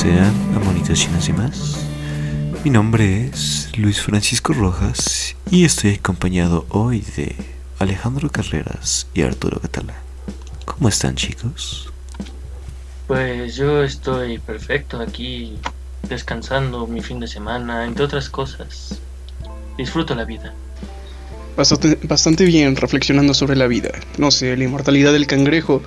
[0.00, 1.76] Sean a Monitos Chinas y más.
[2.64, 7.36] Mi nombre es Luis Francisco Rojas y estoy acompañado hoy de
[7.78, 10.00] Alejandro Carreras y Arturo Catalá.
[10.64, 11.92] ¿Cómo están chicos?
[13.08, 15.58] Pues yo estoy perfecto aquí
[16.08, 18.98] descansando mi fin de semana, entre otras cosas.
[19.76, 20.54] Disfruto la vida.
[21.58, 23.90] Bastante, bastante bien reflexionando sobre la vida.
[24.16, 25.82] No sé, la inmortalidad del cangrejo.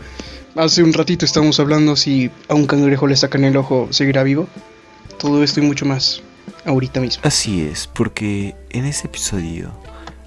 [0.55, 4.47] Hace un ratito estábamos hablando si a un cangrejo le sacan el ojo, ¿seguirá vivo?
[5.17, 6.21] Todo esto y mucho más,
[6.65, 7.23] ahorita mismo.
[7.25, 9.71] Así es, porque en este episodio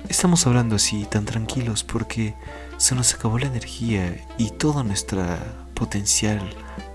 [0.09, 2.35] estamos hablando así tan tranquilos porque
[2.77, 5.25] se nos acabó la energía y todo nuestro
[5.75, 6.41] potencial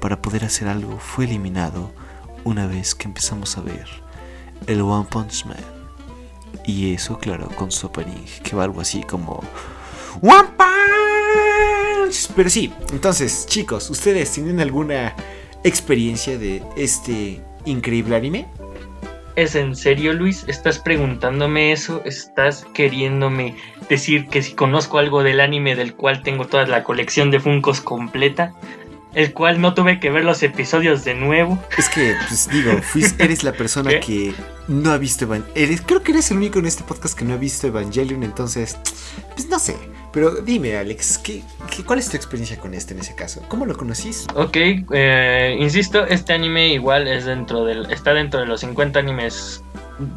[0.01, 1.93] para poder hacer algo fue eliminado
[2.43, 3.87] una vez que empezamos a ver
[4.67, 5.55] el One Punch Man.
[6.65, 9.41] Y eso, claro, con su opening, que va algo así como
[10.21, 11.20] One Punch.
[12.35, 15.15] Pero sí, entonces, chicos, ¿ustedes tienen alguna
[15.63, 18.47] experiencia de este increíble anime?
[19.35, 20.43] ¿Es en serio, Luis?
[20.47, 22.01] ¿Estás preguntándome eso?
[22.03, 23.55] ¿Estás queriéndome
[23.89, 27.79] decir que si conozco algo del anime del cual tengo toda la colección de Funcos
[27.79, 28.53] completa?
[29.13, 31.61] el cual no tuve que ver los episodios de nuevo.
[31.77, 32.71] Es que, pues digo,
[33.19, 34.33] eres la persona que
[34.67, 35.81] no ha visto Evangelion.
[35.85, 38.77] Creo que eres el único en este podcast que no ha visto Evangelion, entonces,
[39.35, 39.75] pues no sé.
[40.13, 41.41] Pero dime, Alex, ¿qué,
[41.85, 43.41] cuál es tu experiencia con este en ese caso?
[43.47, 44.27] ¿Cómo lo conocís?
[44.35, 44.57] Ok,
[44.91, 49.63] eh, insisto, este anime igual es dentro del, está dentro de los 50 animes,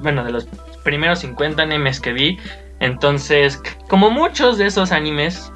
[0.03, 0.49] bueno, de los
[0.83, 2.39] primeros 50 animes que vi.
[2.81, 5.53] Entonces, como muchos de esos animes,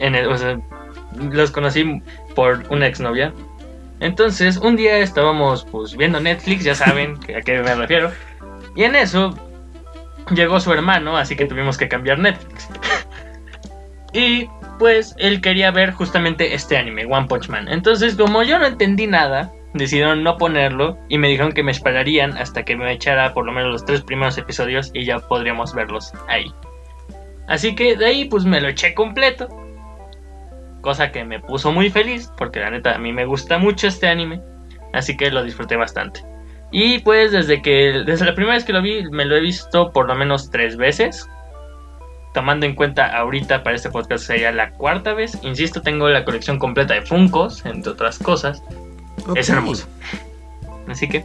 [0.00, 0.60] en el, o sea,
[1.30, 2.02] los conocí
[2.34, 3.32] por una exnovia.
[4.00, 8.10] Entonces, un día estábamos pues viendo Netflix, ya saben a qué me refiero.
[8.74, 9.34] Y en eso
[10.34, 12.68] llegó su hermano, así que tuvimos que cambiar Netflix.
[14.16, 17.68] Y pues él quería ver justamente este anime, One Punch Man.
[17.68, 22.36] Entonces, como yo no entendí nada, decidieron no ponerlo y me dijeron que me esperarían
[22.36, 26.12] hasta que me echara por lo menos los tres primeros episodios y ya podríamos verlos
[26.28, 26.46] ahí.
[27.48, 29.48] Así que de ahí pues me lo eché completo
[30.86, 34.06] cosa que me puso muy feliz, porque la neta a mí me gusta mucho este
[34.06, 34.40] anime,
[34.92, 36.20] así que lo disfruté bastante.
[36.70, 39.90] Y pues desde que, desde la primera vez que lo vi, me lo he visto
[39.90, 41.28] por lo menos tres veces.
[42.36, 45.38] Tomando en cuenta ahorita para este podcast sería la cuarta vez.
[45.40, 48.62] Insisto, tengo la colección completa de Funkos, entre otras cosas.
[49.34, 49.86] Es hermoso.
[50.86, 51.24] Así que,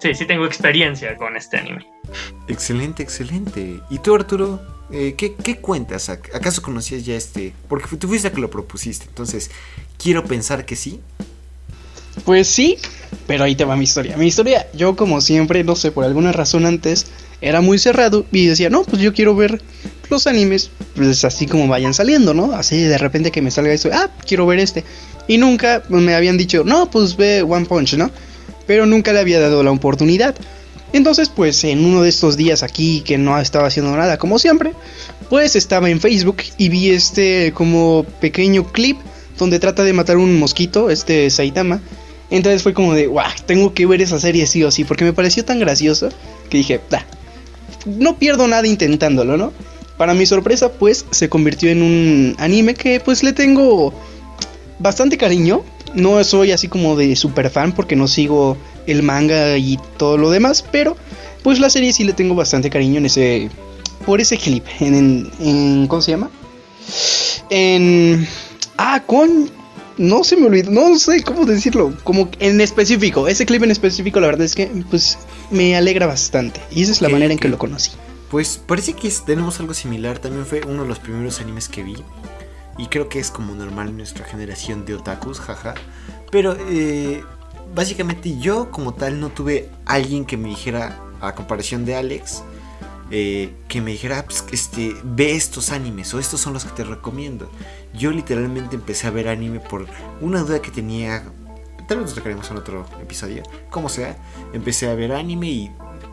[0.00, 1.86] sí, sí tengo experiencia con este anime.
[2.48, 3.78] Excelente, excelente.
[3.88, 4.60] ¿Y tú, Arturo?
[4.90, 6.08] Eh, ¿qué, cuentas?
[6.08, 7.52] ¿Acaso conocías ya este?
[7.68, 9.52] Porque tú fuiste a que lo propusiste, entonces
[9.96, 11.00] quiero pensar que sí.
[12.24, 12.78] Pues sí,
[13.26, 14.16] pero ahí te va mi historia.
[14.16, 17.06] Mi historia, yo como siempre, no sé, por alguna razón antes,
[17.40, 19.60] era muy cerrado y decía, no, pues yo quiero ver
[20.10, 22.52] los animes, pues así como vayan saliendo, ¿no?
[22.52, 24.84] Así de repente que me salga eso, ah, quiero ver este.
[25.26, 28.10] Y nunca me habían dicho, no, pues ve One Punch, ¿no?
[28.66, 30.34] Pero nunca le había dado la oportunidad.
[30.92, 34.72] Entonces, pues en uno de estos días aquí que no estaba haciendo nada como siempre,
[35.28, 38.98] pues estaba en Facebook y vi este como pequeño clip
[39.38, 41.80] donde trata de matar un mosquito, este Saitama.
[42.34, 45.12] Entonces fue como de, guau, tengo que ver esa serie sí o sí, porque me
[45.12, 46.08] pareció tan gracioso
[46.50, 47.06] que dije, da,
[47.86, 49.52] no pierdo nada intentándolo, ¿no?
[49.96, 53.94] Para mi sorpresa, pues se convirtió en un anime que pues le tengo
[54.80, 55.62] bastante cariño.
[55.94, 58.56] No soy así como de super fan porque no sigo
[58.88, 60.96] el manga y todo lo demás, pero
[61.44, 63.48] pues la serie sí le tengo bastante cariño en ese
[64.04, 66.30] por ese clip en, en, ¿cómo se llama?
[67.48, 68.26] En
[68.76, 69.48] ah, con
[69.96, 74.20] no se me olvidó, no sé cómo decirlo, como en específico, ese clip en específico
[74.20, 75.18] la verdad es que pues
[75.50, 77.92] me alegra bastante y esa es la manera en que lo conocí.
[78.30, 81.96] Pues parece que tenemos algo similar, también fue uno de los primeros animes que vi
[82.78, 85.74] y creo que es como normal en nuestra generación de otakus, jaja.
[86.30, 87.22] Pero eh,
[87.74, 92.42] básicamente yo como tal no tuve alguien que me dijera, a comparación de Alex,
[93.10, 96.72] eh, que me dijera, ah, pues, este, ve estos animes o estos son los que
[96.72, 97.50] te recomiendo.
[97.92, 99.86] Yo literalmente empecé a ver anime por
[100.20, 101.24] una duda que tenía,
[101.86, 104.16] tal vez nos tocaremos en otro episodio, como sea,
[104.52, 105.70] empecé a ver anime y,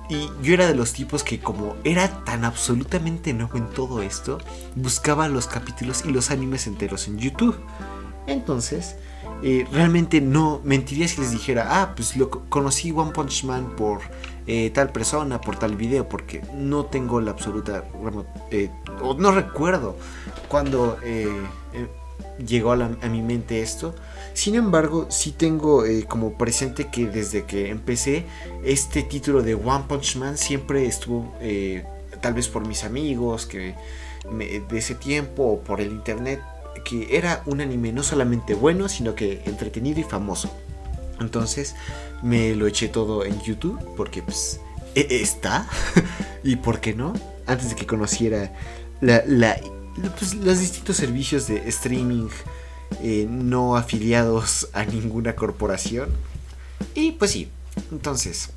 [0.10, 4.38] y yo era de los tipos que como era tan absolutamente nuevo en todo esto,
[4.76, 7.58] buscaba los capítulos y los animes enteros en YouTube.
[8.28, 8.96] Entonces,
[9.44, 14.02] eh, realmente no mentiría si les dijera, ah, pues lo conocí One Punch Man por
[14.48, 17.84] eh, tal persona, por tal video, porque no tengo la absoluta,
[18.52, 18.70] eh,
[19.02, 19.96] o no recuerdo
[20.48, 20.98] cuando
[22.46, 23.94] llegó a, mi mente esto.
[24.34, 28.26] Sin embargo, sí tengo como presente que desde que empecé
[28.64, 31.34] este título de One Punch Man siempre estuvo,
[32.22, 33.76] tal vez por mis amigos que
[34.30, 36.42] de ese tiempo o por el internet,
[36.84, 40.50] que era un anime no solamente bueno, sino que entretenido y famoso.
[41.22, 41.76] Entonces
[42.22, 44.60] me lo eché todo en YouTube porque pues
[44.96, 45.68] e- está.
[46.44, 47.14] y por qué no,
[47.46, 48.54] antes de que conociera
[49.02, 49.60] la,
[50.18, 52.28] pues, los distintos servicios de streaming
[53.02, 56.10] eh, no afiliados a ninguna corporación.
[56.94, 57.50] Y pues sí,
[57.92, 58.50] entonces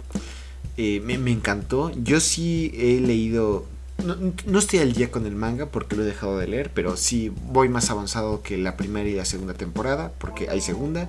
[0.76, 1.92] eh, me, me encantó.
[2.02, 3.66] Yo sí he leído.
[4.04, 4.16] No,
[4.46, 7.32] no estoy al día con el manga porque lo he dejado de leer, pero sí
[7.46, 11.08] voy más avanzado que la primera y la segunda temporada, porque hay segunda.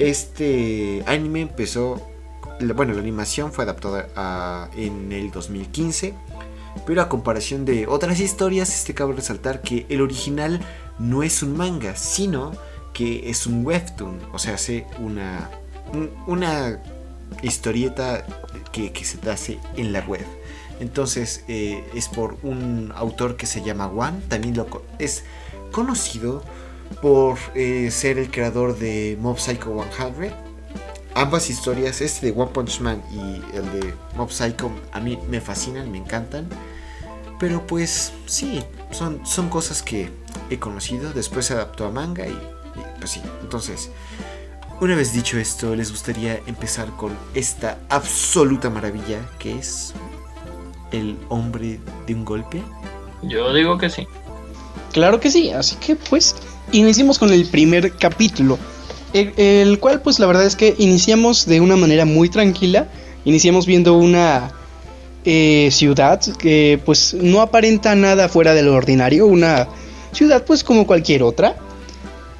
[0.00, 2.00] Este anime empezó.
[2.74, 6.14] Bueno, la animación fue adaptada en el 2015.
[6.86, 10.60] Pero a comparación de otras historias, este cabe resaltar que el original
[10.98, 12.52] no es un manga, sino
[12.94, 14.18] que es un webtoon.
[14.32, 15.50] O sea, hace una,
[15.92, 16.80] un- una
[17.42, 18.24] historieta
[18.72, 20.24] que, se hace en la web.
[20.80, 24.22] Entonces eh, es por un autor que se llama Wan.
[24.28, 24.66] También lo
[24.98, 25.24] es
[25.72, 26.42] conocido
[27.02, 30.34] por eh, ser el creador de Mob Psycho 100.
[31.14, 35.40] Ambas historias, este de One Punch Man y el de Mob Psycho, a mí me
[35.40, 36.48] fascinan, me encantan.
[37.38, 40.10] Pero pues sí, son, son cosas que
[40.50, 41.12] he conocido.
[41.12, 43.22] Después se adaptó a manga y, y, pues sí.
[43.40, 43.90] Entonces,
[44.80, 49.94] una vez dicho esto, les gustaría empezar con esta absoluta maravilla que es
[50.92, 52.62] el hombre de un golpe.
[53.22, 54.06] Yo digo que sí.
[54.92, 56.34] Claro que sí, así que pues
[56.72, 58.58] iniciemos con el primer capítulo,
[59.12, 62.88] el, el cual pues la verdad es que iniciamos de una manera muy tranquila,
[63.24, 64.52] iniciamos viendo una
[65.24, 69.68] eh, ciudad que pues no aparenta nada fuera de lo ordinario, una
[70.12, 71.56] ciudad pues como cualquier otra.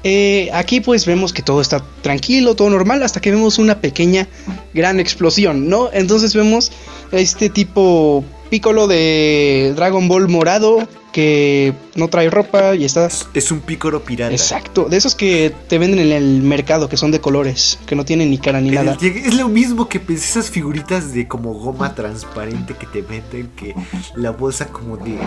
[0.03, 4.27] Eh, aquí pues vemos que todo está tranquilo, todo normal, hasta que vemos una pequeña
[4.73, 5.91] gran explosión, ¿no?
[5.93, 6.71] Entonces vemos
[7.11, 13.07] este tipo Piccolo de Dragon Ball morado que no trae ropa y está...
[13.33, 14.33] Es, un pícoro pirata.
[14.33, 18.03] Exacto, de esos que te venden en el mercado, que son de colores, que no
[18.03, 18.97] tienen ni cara ni el nada.
[19.01, 23.73] Es lo mismo que esas figuritas de como goma transparente que te venden, que
[24.15, 25.17] la bolsa como de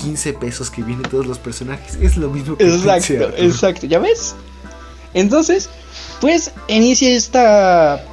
[0.00, 1.98] 15 pesos que vienen todos los personajes.
[2.00, 4.36] Es lo mismo que Exacto, exacto, ¿ya ves?
[5.14, 5.68] Entonces,
[6.20, 8.04] pues inicia esta,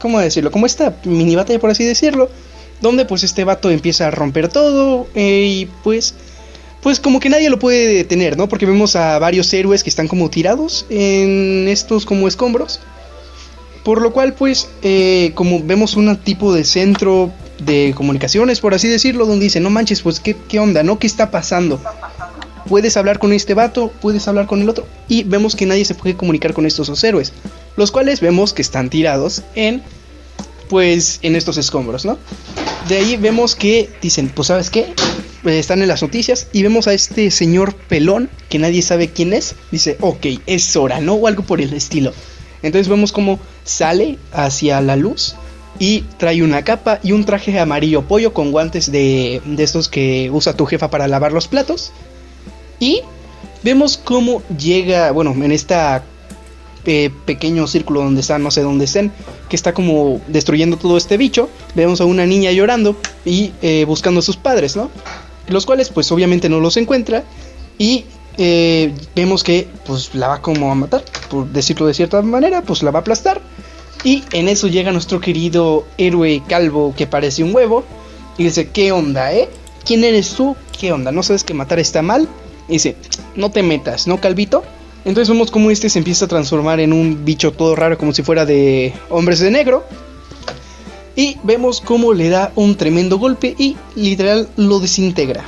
[0.00, 0.50] ¿cómo decirlo?
[0.50, 2.30] Como esta mini batalla, por así decirlo,
[2.82, 6.14] donde pues este vato empieza a romper todo eh, y pues,
[6.82, 8.48] pues como que nadie lo puede detener, ¿no?
[8.48, 12.80] Porque vemos a varios héroes que están como tirados en estos como escombros.
[13.84, 18.88] Por lo cual, pues, eh, como vemos un tipo de centro de comunicaciones, por así
[18.88, 20.98] decirlo, donde dice, no manches, pues, ¿qué, qué onda, no?
[20.98, 21.80] ¿Qué está pasando?
[22.68, 24.86] Puedes hablar con este vato, puedes hablar con el otro.
[25.08, 27.32] Y vemos que nadie se puede comunicar con estos dos héroes.
[27.76, 29.82] Los cuales vemos que están tirados en,
[30.68, 32.18] pues, en estos escombros, ¿no?
[32.88, 34.92] De ahí vemos que dicen, pues, ¿sabes qué?
[35.44, 39.32] Eh, están en las noticias y vemos a este señor pelón que nadie sabe quién
[39.32, 39.54] es.
[39.70, 41.14] Dice, ok, es hora, ¿no?
[41.14, 42.12] O algo por el estilo.
[42.62, 45.36] Entonces vemos cómo sale hacia la luz
[45.78, 50.30] y trae una capa y un traje amarillo pollo con guantes de, de estos que
[50.30, 51.92] usa tu jefa para lavar los platos.
[52.78, 53.00] Y
[53.62, 56.04] vemos cómo llega, bueno, en esta
[56.84, 59.12] eh, pequeño círculo donde están, no sé dónde estén,
[59.48, 61.48] que está como destruyendo todo este bicho.
[61.74, 64.90] Vemos a una niña llorando y eh, buscando a sus padres, ¿no?
[65.48, 67.24] Los cuales pues obviamente no los encuentra
[67.78, 68.04] y
[68.38, 72.82] eh, vemos que pues la va como a matar, por decirlo de cierta manera, pues
[72.82, 73.40] la va a aplastar.
[74.04, 77.84] Y en eso llega nuestro querido héroe calvo que parece un huevo
[78.36, 79.48] y dice, ¿qué onda, eh?
[79.84, 80.56] ¿Quién eres tú?
[80.78, 81.12] ¿Qué onda?
[81.12, 82.28] ¿No sabes que matar está mal?
[82.68, 82.96] Y dice,
[83.36, 84.64] no te metas, ¿no, calvito?
[85.04, 88.22] Entonces vemos cómo este se empieza a transformar en un bicho todo raro como si
[88.22, 89.84] fuera de hombres de negro.
[91.16, 95.44] Y vemos cómo le da un tremendo golpe y literal lo desintegra.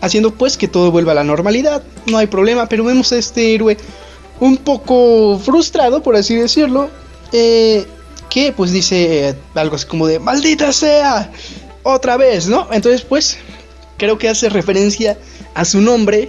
[0.00, 3.54] Haciendo pues que todo vuelva a la normalidad, no hay problema, pero vemos a este
[3.54, 3.76] héroe
[4.40, 6.90] un poco frustrado, por así decirlo,
[7.32, 7.86] eh,
[8.28, 11.30] que pues dice eh, algo así como de maldita sea,
[11.82, 12.68] otra vez, ¿no?
[12.72, 13.38] Entonces pues
[13.96, 15.16] creo que hace referencia
[15.54, 16.28] a su nombre,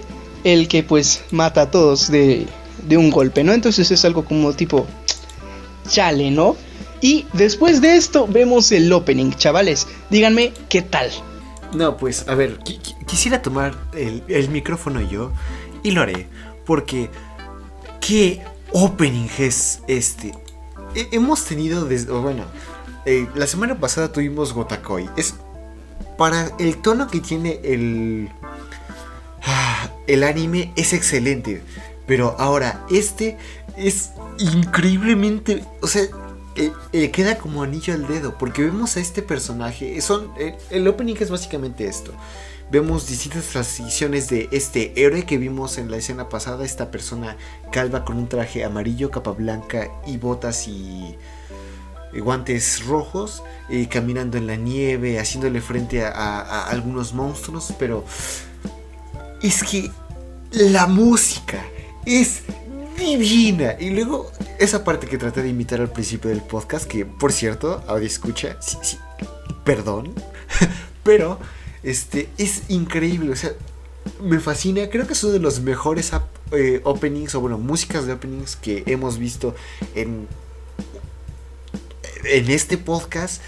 [0.52, 2.46] el que pues mata a todos de,
[2.86, 3.52] de un golpe, ¿no?
[3.52, 4.86] Entonces es algo como tipo
[5.88, 6.56] chale, ¿no?
[7.00, 11.10] Y después de esto vemos el opening, chavales, díganme qué tal.
[11.74, 15.32] No, pues a ver, qui- qui- quisiera tomar el, el micrófono yo
[15.82, 16.26] y lo haré.
[16.64, 17.10] Porque,
[18.00, 18.40] ¿qué
[18.72, 20.32] opening es este?
[20.94, 22.12] He- hemos tenido desde.
[22.12, 22.44] Bueno,
[23.04, 25.08] eh, la semana pasada tuvimos Gotakoi.
[25.16, 25.34] Es.
[26.16, 28.30] Para el tono que tiene el.
[29.46, 31.62] Ah, El anime es excelente.
[32.06, 33.36] Pero ahora, este
[33.76, 35.64] es increíblemente.
[35.80, 36.04] O sea,
[36.56, 40.88] eh, eh, queda como anillo al dedo, porque vemos a este personaje, son, eh, el
[40.88, 42.12] opening es básicamente esto.
[42.70, 47.36] Vemos distintas transiciones de este héroe que vimos en la escena pasada, esta persona
[47.70, 51.14] calva con un traje amarillo, capa blanca y botas y
[52.18, 53.42] guantes rojos,
[53.90, 58.04] caminando en la nieve, haciéndole frente a algunos monstruos, pero
[59.42, 59.90] es que
[60.52, 61.64] la música
[62.04, 62.42] es
[62.98, 63.76] divina.
[63.78, 67.82] Y luego esa parte que traté de imitar al principio del podcast, que por cierto,
[67.86, 68.58] audio escucha,
[69.64, 70.12] perdón,
[71.02, 71.38] pero
[71.82, 73.52] este es increíble, o sea,
[74.22, 76.12] me fascina, creo que es uno de los mejores
[76.52, 79.54] eh, openings o bueno, músicas de openings que hemos visto
[79.94, 80.28] en
[82.28, 83.42] en este podcast.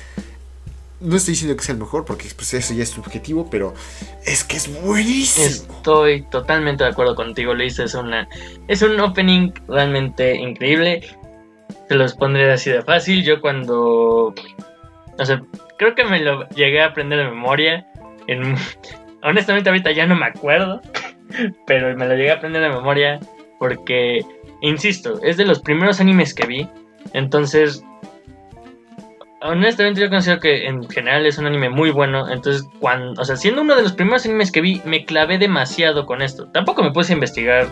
[1.01, 3.73] No estoy diciendo que sea el mejor, porque pues, eso ya es subjetivo, pero
[4.27, 5.47] es que es buenísimo.
[5.47, 7.79] Estoy totalmente de acuerdo contigo, Luis.
[7.79, 8.29] Es, una,
[8.67, 11.03] es un opening realmente increíble.
[11.89, 13.25] Te los pondré así de fácil.
[13.25, 14.35] Yo cuando...
[15.19, 15.41] No sé,
[15.79, 17.87] creo que me lo llegué a aprender de memoria.
[18.27, 18.57] En,
[19.23, 20.81] honestamente ahorita ya no me acuerdo,
[21.67, 23.21] pero me lo llegué a aprender de memoria
[23.59, 24.25] porque,
[24.63, 26.69] insisto, es de los primeros animes que vi.
[27.13, 27.85] Entonces
[29.43, 32.31] honestamente yo considero que en general es un anime muy bueno.
[32.31, 36.07] Entonces, cuando, o sea, siendo uno de los primeros animes que vi, me clavé demasiado
[36.07, 36.49] con esto.
[36.49, 37.69] Tampoco me puse a investigar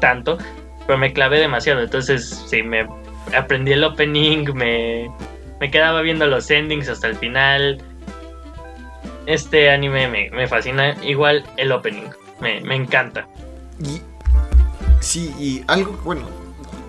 [0.00, 0.38] tanto,
[0.86, 1.80] pero me clavé demasiado.
[1.80, 2.86] Entonces, sí, me
[3.36, 5.10] aprendí el opening, me,
[5.60, 7.82] me quedaba viendo los endings hasta el final.
[9.26, 10.96] Este anime me, fascina.
[11.02, 12.08] Igual el opening,
[12.40, 13.28] me, me encanta.
[13.78, 14.00] Y,
[15.00, 16.22] sí, y algo, bueno,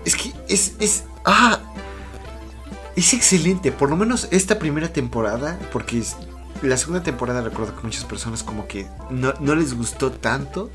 [0.04, 1.58] es que es, es, ah,
[2.96, 6.02] es excelente, por lo menos esta primera temporada, porque
[6.62, 10.70] la segunda temporada recuerdo que muchas personas como que no, les gustó tanto.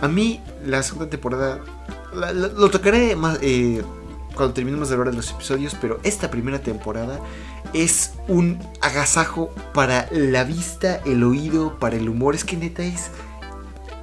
[0.00, 1.60] A mí la segunda temporada
[2.12, 3.82] lo tocaré más eh,
[4.34, 7.20] cuando terminemos de hablar de los episodios, pero esta primera temporada
[7.72, 12.34] es un agasajo para la vista, el oído, para el humor.
[12.34, 13.08] Es que neta es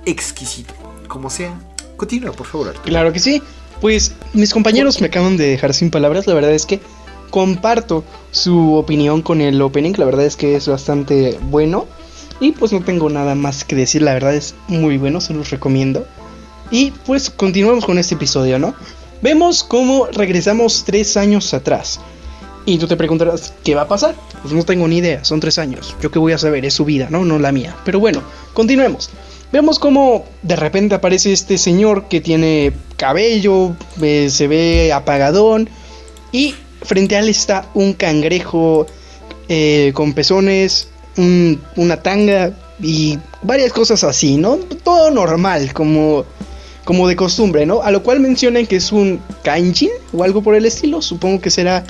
[0.05, 0.73] exquisito.
[1.07, 1.53] Como sea,
[1.97, 2.73] continúa, por favor.
[2.83, 3.41] Claro que sí.
[3.81, 6.27] Pues mis compañeros me acaban de dejar sin palabras.
[6.27, 6.79] La verdad es que
[7.29, 11.85] comparto su opinión con el opening, la verdad es que es bastante bueno.
[12.39, 15.49] Y pues no tengo nada más que decir, la verdad es muy bueno, se los
[15.49, 16.05] recomiendo.
[16.71, 18.73] Y pues continuamos con este episodio, ¿no?
[19.21, 21.99] Vemos cómo regresamos tres años atrás.
[22.65, 24.15] Y tú te preguntarás, ¿qué va a pasar?
[24.41, 25.95] Pues no tengo ni idea, son tres años.
[26.01, 27.25] Yo qué voy a saber, es su vida, ¿no?
[27.25, 27.75] No la mía.
[27.83, 28.21] Pero bueno,
[28.53, 29.09] continuemos.
[29.51, 35.69] Vemos cómo de repente aparece este señor que tiene cabello, eh, se ve apagadón
[36.31, 38.87] y frente a él está un cangrejo
[39.47, 40.89] eh, con pezones,
[41.75, 44.57] una tanga y varias cosas así, ¿no?
[44.57, 46.25] Todo normal, como,
[46.85, 47.81] como de costumbre, ¿no?
[47.81, 51.49] A lo cual mencionan que es un kaijin o algo por el estilo, supongo que
[51.49, 51.83] será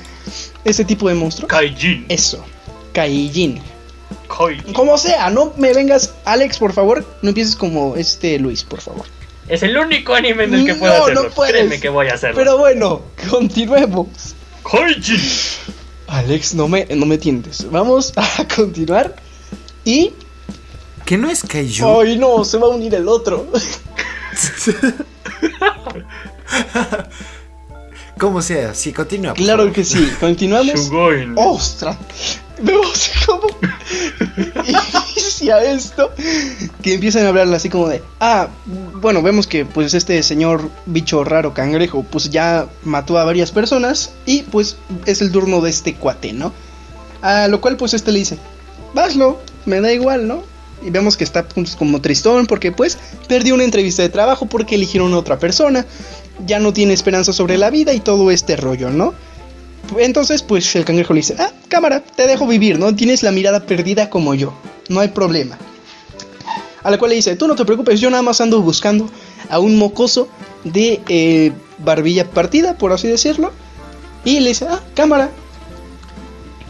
[0.64, 1.48] ese tipo de monstruo.
[1.48, 2.06] Kaijin.
[2.10, 2.44] Eso,
[2.94, 3.62] kaijin.
[4.74, 9.06] Como sea, no me vengas, Alex, por favor, no empieces como este Luis, por favor.
[9.48, 11.24] Es el único anime en el que puedo hacerlo.
[11.24, 12.36] No Créeme que voy a hacerlo.
[12.38, 14.36] Pero bueno, continuemos.
[16.08, 17.70] Alex, no me, no me tientes.
[17.70, 19.16] Vamos a continuar.
[19.86, 20.14] Y.
[21.06, 22.02] ¿Qué no es Kaiju?
[22.02, 23.48] Ay, no, se va a unir el otro.
[28.20, 29.34] Como sea, sí, continúa.
[29.34, 30.92] Claro que sí, continuamos.
[31.38, 31.98] ¡Ostras!
[32.62, 33.48] Vemos cómo
[34.66, 36.12] inicia esto.
[36.82, 38.02] Que empiezan a hablar así como de.
[38.20, 43.52] Ah, bueno, vemos que pues este señor bicho raro cangrejo, pues ya mató a varias
[43.52, 44.12] personas.
[44.26, 46.54] Y pues es el turno de este cuate, ¿no?
[47.22, 48.38] A lo cual pues este le dice:
[48.94, 50.44] Vaslo, me da igual, ¿no?
[50.82, 52.98] Y vemos que está pues, como tristón porque pues
[53.28, 55.86] perdió una entrevista de trabajo porque eligieron a otra persona
[56.46, 59.14] ya no tiene esperanza sobre la vida y todo este rollo, ¿no?
[59.98, 62.96] Entonces, pues el cangrejo le dice, ah, cámara, te dejo vivir, ¿no?
[62.96, 64.54] Tienes la mirada perdida como yo,
[64.90, 65.58] no hay problema.
[66.84, 69.10] A la cual le dice, tú no te preocupes, yo nada más ando buscando
[69.50, 70.30] a un mocoso
[70.64, 73.52] de eh, barbilla partida, por así decirlo.
[74.24, 75.30] Y le dice, ah, cámara.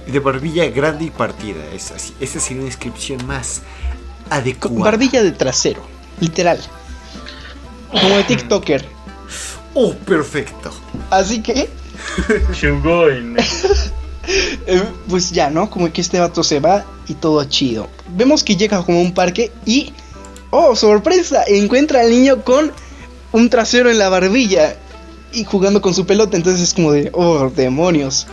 [0.08, 2.14] De barbilla grande y partida, es así.
[2.20, 3.62] Esa sería una descripción más
[4.30, 4.92] adecuada.
[4.92, 5.82] Barbilla de trasero,
[6.20, 6.60] literal.
[7.92, 8.86] Como de TikToker.
[9.74, 10.72] Oh, perfecto.
[11.10, 11.70] Así que.
[14.68, 15.72] Eh, pues ya, ¿no?
[15.72, 17.89] Como que este vato se va y todo chido.
[18.15, 19.91] Vemos que llega como a un parque y.
[20.51, 21.44] ¡Oh, sorpresa!
[21.48, 22.72] Encuentra al niño con
[23.32, 24.75] un trasero en la barbilla
[25.34, 26.38] y jugando con su pelota.
[26.38, 27.10] Entonces es como de.
[27.13, 28.27] ¡Oh, demonios!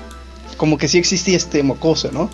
[0.58, 2.28] Como que sí existía este mocoso, ¿no?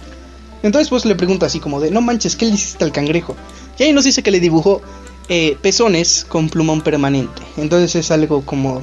[0.62, 3.37] Entonces pues le pregunta así como de, no manches, ¿qué le hiciste al cangrejo?
[3.79, 4.81] Y ahí nos dice que le dibujó
[5.29, 7.43] eh, pezones con plumón permanente.
[7.57, 8.81] Entonces es algo como,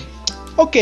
[0.58, 0.76] ok,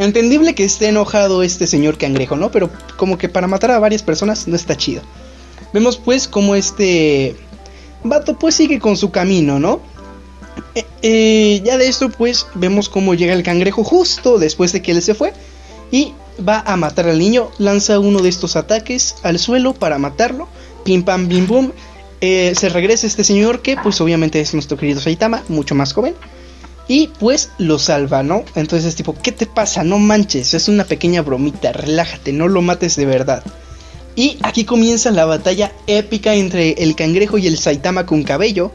[0.00, 2.50] Entendible que esté enojado este señor cangrejo, ¿no?
[2.50, 5.02] Pero como que para matar a varias personas no está chido.
[5.74, 7.36] Vemos pues como este
[8.02, 9.82] vato pues sigue con su camino, ¿no?
[10.74, 14.92] Eh, eh, ya de esto pues vemos cómo llega el cangrejo justo después de que
[14.92, 15.34] él se fue
[15.90, 16.14] y
[16.48, 20.48] va a matar al niño, lanza uno de estos ataques al suelo para matarlo,
[20.82, 21.72] pim pam bim bum,
[22.22, 26.14] eh, se regresa este señor que pues obviamente es nuestro querido Saitama, mucho más joven,
[26.90, 28.44] y pues lo salva, ¿no?
[28.56, 29.84] Entonces es tipo, ¿qué te pasa?
[29.84, 33.44] No manches, es una pequeña bromita, relájate, no lo mates de verdad.
[34.16, 38.72] Y aquí comienza la batalla épica entre el cangrejo y el Saitama con cabello,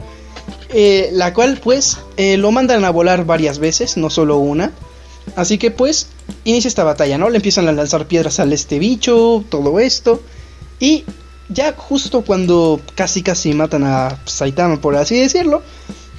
[0.70, 4.72] eh, la cual pues eh, lo mandan a volar varias veces, no solo una.
[5.34, 6.06] Así que pues
[6.44, 7.28] inicia esta batalla, ¿no?
[7.28, 10.22] Le empiezan a lanzar piedras al este bicho, todo esto.
[10.80, 11.04] Y
[11.50, 15.62] ya justo cuando casi casi matan a Saitama, por así decirlo,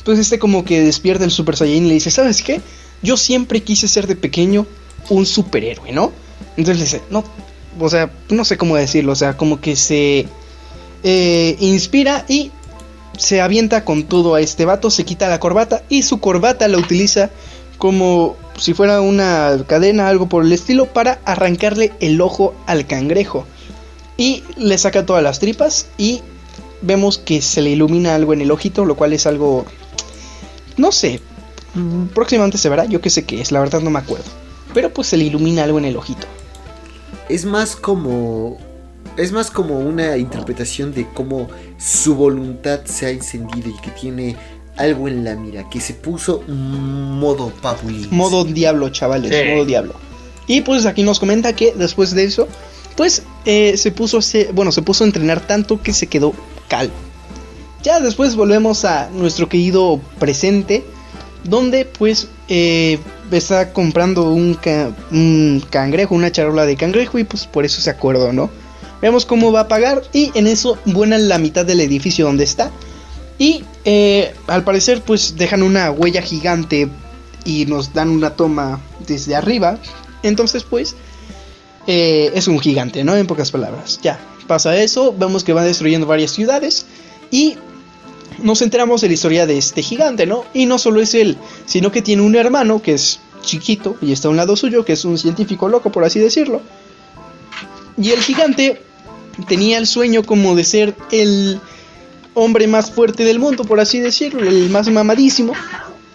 [0.08, 2.62] pues este como que despierta el Super Saiyan y le dice, ¿sabes qué?
[3.04, 4.66] Yo siempre quise ser de pequeño
[5.10, 6.14] un superhéroe, ¿no?
[6.56, 7.26] Entonces le dice, no,
[7.78, 10.26] o sea, no sé cómo decirlo, o sea, como que se
[11.04, 12.52] eh, inspira y
[13.18, 16.78] se avienta con todo a este vato, se quita la corbata y su corbata la
[16.78, 17.30] utiliza
[17.78, 23.46] como si fuera una cadena, algo por el estilo, para arrancarle el ojo al cangrejo.
[24.16, 26.22] Y le saca todas las tripas y
[26.82, 29.66] vemos que se le ilumina algo en el ojito, lo cual es algo...
[30.78, 31.20] No sé,
[32.14, 34.26] próximamente se verá, yo que sé qué es, la verdad no me acuerdo.
[34.74, 36.28] Pero pues se le ilumina algo en el ojito.
[37.30, 38.58] Es más como
[39.18, 41.48] es más como una interpretación de cómo
[41.80, 44.36] su voluntad se ha encendido y que tiene
[44.78, 48.08] algo en la mira, que se puso modo papulín.
[48.12, 49.50] Modo diablo, chavales, Sí.
[49.52, 49.96] modo diablo.
[50.46, 52.48] Y pues aquí nos comenta que después de eso,
[52.96, 54.22] pues eh, se puso a
[54.54, 56.34] bueno, se puso a entrenar tanto que se quedó
[56.70, 56.94] calvo.
[57.88, 60.84] Ya después volvemos a nuestro querido presente,
[61.46, 63.00] donde pues eh,
[63.32, 64.60] está comprando un,
[65.12, 68.50] un cangrejo, una charola de cangrejo y pues por eso se acordó, ¿no?
[69.02, 72.72] Vemos cómo va a pagar y en eso vuelan la mitad del edificio donde está.
[73.38, 76.90] Y eh, al parecer pues dejan una huella gigante
[77.46, 79.80] y nos dan una toma desde arriba.
[80.24, 80.98] Entonces pues
[81.88, 83.16] eh, es un gigante, ¿no?
[83.16, 84.02] En pocas palabras.
[84.04, 86.86] Ya, pasa eso, vemos que va destruyendo varias ciudades
[87.32, 87.58] y
[88.40, 90.46] nos enteramos de la historia de este gigante, ¿no?
[90.54, 94.28] Y no solo es él, sino que tiene un hermano que es chiquito y está
[94.28, 96.62] a un lado suyo, que es un científico loco, por así decirlo.
[97.98, 98.82] Y el gigante
[99.48, 101.60] tenía el sueño como de ser el
[102.34, 105.54] hombre más fuerte del mundo, por así decirlo, el más mamadísimo.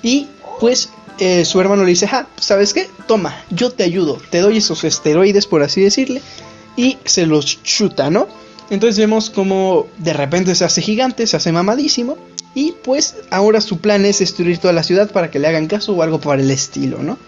[0.02, 0.28] Y
[0.60, 2.88] pues eh, su hermano le dice, ah, ¿sabes qué?
[3.06, 6.22] Toma, yo te ayudo, te doy esos esteroides, por así decirle.
[6.76, 8.28] Y se los chuta, ¿no?
[8.72, 12.16] Entonces vemos como de repente se hace gigante, se hace mamadísimo.
[12.54, 15.92] Y pues ahora su plan es destruir toda la ciudad para que le hagan caso
[15.92, 17.18] o algo por el estilo, ¿no?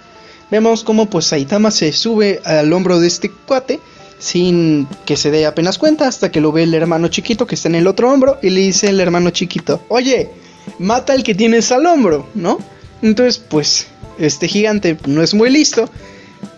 [0.50, 3.78] Vemos como pues Saitama se sube al hombro de este cuate
[4.18, 7.68] sin que se dé apenas cuenta hasta que lo ve el hermano chiquito que está
[7.68, 10.30] en el otro hombro y le dice el hermano chiquito, oye,
[10.78, 12.58] mata al que tienes al hombro, ¿no?
[13.02, 15.90] Entonces pues este gigante no es muy listo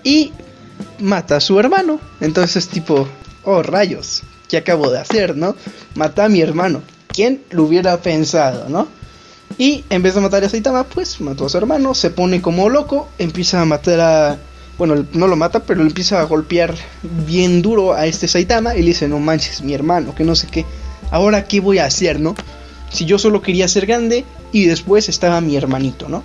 [0.05, 0.31] y
[1.01, 1.99] mata a su hermano.
[2.21, 3.09] Entonces tipo,
[3.43, 5.57] oh rayos, ¿qué acabo de hacer, no?
[5.95, 6.83] Mata a mi hermano.
[7.09, 8.89] ¿Quién lo hubiera pensado, no?
[9.59, 12.69] Y en vez de matar a Saitama, pues mató a su hermano, se pone como
[12.69, 14.39] loco, empieza a matar a...
[14.77, 16.75] Bueno, no lo mata, pero empieza a golpear
[17.27, 20.49] bien duro a este Saitama y le dice, no manches, mi hermano, que no sé
[20.49, 20.67] qué.
[21.11, 22.35] Ahora, ¿qué voy a hacer, no?
[22.91, 26.23] Si yo solo quería ser grande y después estaba mi hermanito, ¿no?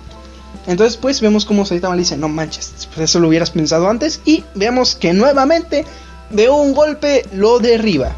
[0.66, 4.20] Entonces, pues vemos como Saitama le dice, no manches, pues eso lo hubieras pensado antes.
[4.26, 5.84] Y veamos que nuevamente,
[6.32, 8.14] de un golpe, lo derriba.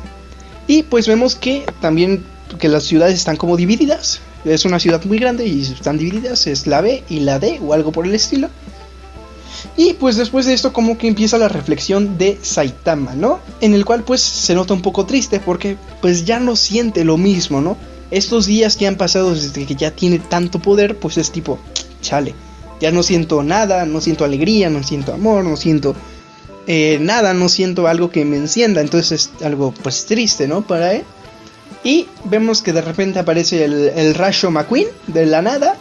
[0.67, 2.25] Y pues vemos que también
[2.59, 4.21] que las ciudades están como divididas.
[4.45, 6.47] Es una ciudad muy grande y están divididas.
[6.47, 8.49] Es la B y la D o algo por el estilo.
[9.77, 13.41] Y pues después de esto como que empieza la reflexión de Saitama, ¿no?
[13.61, 17.17] En el cual pues se nota un poco triste porque pues ya no siente lo
[17.17, 17.77] mismo, ¿no?
[18.11, 21.59] Estos días que han pasado desde que ya tiene tanto poder pues es tipo,
[22.03, 22.35] chale,
[22.81, 25.97] ya no siento nada, no siento alegría, no siento amor, no siento
[26.67, 30.63] eh, nada, no siento algo que me encienda, entonces es algo pues triste, ¿no?
[30.63, 31.05] Para él.
[31.83, 34.17] Y vemos que de repente aparece el, el
[34.51, 35.77] McQueen de la nada,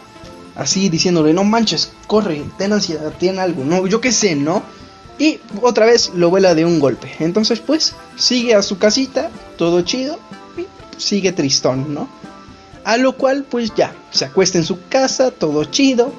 [0.56, 4.64] así diciéndole, no manches, corre, ten ansiedad, ten algo, no, yo qué sé, ¿no?
[5.18, 7.10] Y otra vez lo vuela de un golpe.
[7.20, 10.20] Entonces pues sigue a su casita, todo chido,
[10.58, 10.66] y
[11.02, 12.10] sigue tristón, ¿no?
[12.84, 16.14] A lo cual pues ya, se acuesta en su casa, todo chido.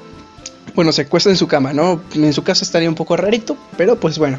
[0.74, 2.00] Bueno, se acuesta en su cama, ¿no?
[2.14, 4.38] En su casa estaría un poco rarito, pero pues bueno.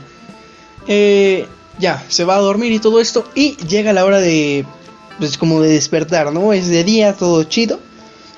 [0.88, 1.48] Eh,
[1.80, 3.26] ya, se va a dormir y todo esto.
[3.36, 4.66] Y llega la hora de.
[5.18, 6.52] Pues como de despertar, ¿no?
[6.52, 7.80] Es de día, todo chido.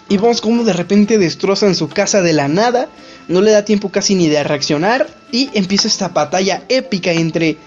[0.10, 2.88] Y vemos cómo de repente destrozan su casa de la nada.
[3.28, 5.08] No le da tiempo casi ni de reaccionar.
[5.32, 7.58] Y empieza esta batalla épica entre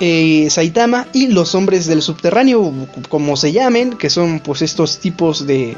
[0.00, 2.72] eh, Saitama y los hombres del subterráneo,
[3.08, 5.76] como se llamen, que son pues estos tipos de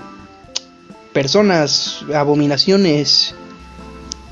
[1.12, 3.35] personas, abominaciones.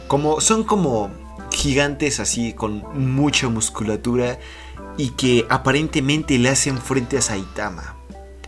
[0.09, 1.11] Como, son como
[1.53, 4.39] gigantes así, con mucha musculatura
[4.97, 7.97] y que aparentemente le hacen frente a Saitama.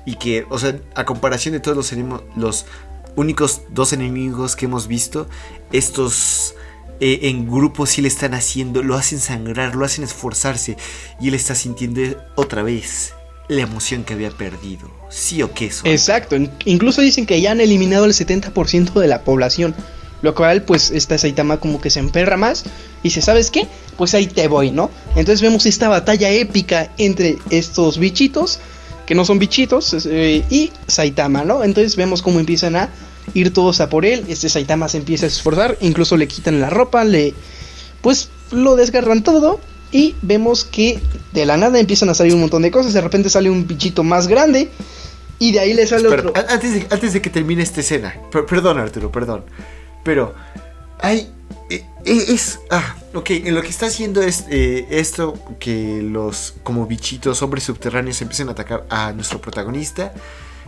[0.05, 1.93] Y que, o sea, a comparación de todos los,
[2.37, 2.67] los
[3.15, 5.29] únicos dos enemigos que hemos visto,
[5.71, 6.55] estos
[7.01, 10.77] eh, en grupo sí le están haciendo, lo hacen sangrar, lo hacen esforzarse
[11.21, 12.01] y él está sintiendo
[12.37, 13.15] otra vez
[13.49, 14.91] la emoción que había perdido.
[15.11, 15.67] ¿Sí o qué?
[15.67, 19.75] eso Exacto, incluso dicen que ya han eliminado el 70% de la población.
[20.23, 22.65] Lo cual, pues, esta Saitama como que se emperra más.
[23.03, 23.67] Y dice, ¿sabes qué?
[23.97, 24.91] Pues ahí te voy, ¿no?
[25.11, 28.61] Entonces vemos esta batalla épica entre estos bichitos,
[29.05, 31.65] que no son bichitos, eh, y Saitama, ¿no?
[31.65, 32.89] Entonces vemos cómo empiezan a
[33.35, 34.25] ir todos a por él.
[34.29, 37.35] Este Saitama se empieza a esforzar, incluso le quitan la ropa, le
[38.01, 39.61] pues lo desgarran todo
[39.93, 41.01] y vemos que
[41.33, 44.03] de la nada empiezan a salir un montón de cosas, de repente sale un bichito
[44.03, 44.71] más grande
[45.39, 46.33] y de ahí le sale otro.
[46.49, 48.15] Antes de, antes de que termine esta escena,
[48.49, 49.45] perdón Arturo, perdón,
[50.03, 50.35] pero
[51.01, 51.33] hay
[51.71, 56.55] eh, eh, es ah, ok, en lo que está haciendo es eh, esto que los
[56.63, 60.13] como bichitos hombres subterráneos empiezan a atacar a nuestro protagonista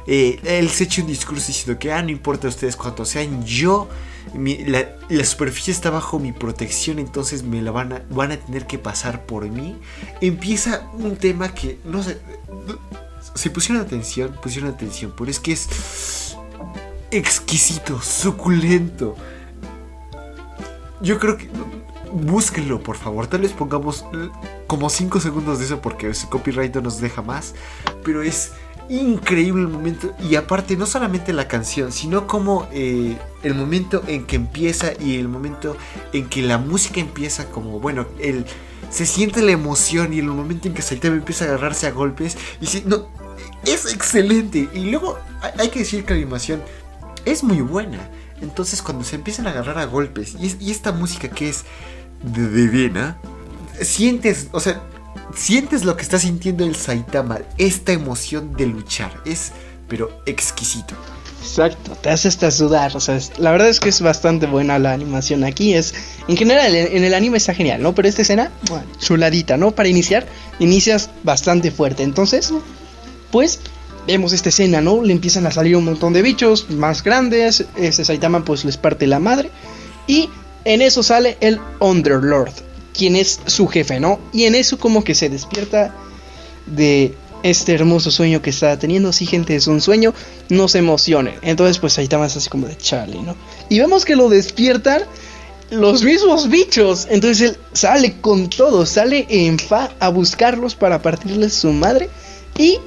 [0.06, 3.88] eh, él se echa un discurso diciendo que, ah, no importa ustedes cuántos sean, yo,
[4.34, 8.78] la, superficie está bajo mi protección, entonces me la van a, van a tener que
[8.78, 9.76] pasar por mí.
[10.20, 12.18] Empieza un tema que, no sé,
[13.34, 16.33] si pusieron atención, pusieron atención, pero es que es
[17.16, 19.16] exquisito, suculento.
[21.00, 21.48] Yo creo que...
[22.12, 23.26] Búsquenlo, por favor.
[23.26, 24.04] Tal vez pongamos
[24.68, 27.54] como 5 segundos de eso porque ese copyright no nos deja más.
[28.04, 28.52] Pero es
[28.88, 30.14] increíble el momento.
[30.20, 35.18] Y aparte, no solamente la canción, sino como eh, el momento en que empieza y
[35.18, 35.76] el momento
[36.12, 38.06] en que la música empieza, como bueno,
[38.90, 42.36] se siente la emoción y el momento en que Saitama empieza a agarrarse a golpes.
[42.60, 43.08] Y si, no,
[43.64, 44.68] es excelente.
[44.72, 45.18] Y luego
[45.58, 46.62] hay que decir que la animación
[47.24, 48.10] es muy buena.
[48.40, 51.64] Entonces, cuando se empiezan a agarrar a golpes y, esta música que es
[52.22, 53.14] de
[53.82, 54.82] sientes, o sea,
[55.34, 59.52] sientes lo que está sintiendo el Saitama, esta emoción de luchar, es
[59.88, 60.94] pero exquisito.
[61.40, 64.92] Exacto, te hace hasta sudar, o sea, la verdad es que es bastante buena la
[64.92, 65.94] animación aquí, es,
[66.26, 67.94] en general en el anime está genial, ¿no?
[67.94, 69.70] Pero esta escena, bueno, chuladita, ¿no?
[69.70, 70.26] Para iniciar,
[70.58, 72.52] inicias bastante fuerte, entonces,
[73.30, 73.60] pues,
[74.06, 75.02] vemos esta escena, ¿no?
[75.02, 79.06] Le empiezan a salir un montón de bichos más grandes, este Saitama pues les parte
[79.06, 79.50] la madre,
[80.06, 80.28] y
[80.64, 82.52] en eso sale el Underlord,
[82.96, 84.20] quien es su jefe, ¿no?
[84.32, 85.94] Y en eso como que se despierta
[86.66, 89.12] de este hermoso sueño que está teniendo.
[89.12, 90.14] Si gente es un sueño,
[90.48, 91.34] no se emocionen.
[91.42, 93.36] Entonces pues ahí está así como de Charlie, ¿no?
[93.68, 95.02] Y vemos que lo despiertan
[95.70, 97.06] los mismos bichos.
[97.10, 102.08] Entonces él sale con todo, sale en fa a buscarlos para partirles su madre.
[102.56, 102.78] Y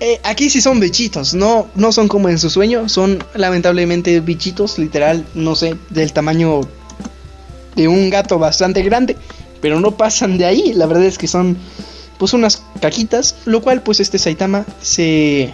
[0.00, 4.78] eh, aquí sí son bichitos, no, no son como en su sueño, son lamentablemente bichitos,
[4.78, 6.62] literal, no sé, del tamaño
[7.76, 9.16] de un gato bastante grande,
[9.60, 11.58] pero no pasan de ahí, la verdad es que son
[12.18, 15.52] pues unas caquitas, lo cual pues este Saitama se,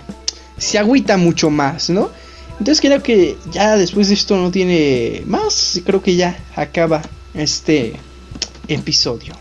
[0.56, 2.10] se agüita mucho más, ¿no?
[2.58, 7.02] Entonces creo que ya después de esto no tiene más, creo que ya acaba
[7.34, 7.96] este
[8.68, 9.34] episodio.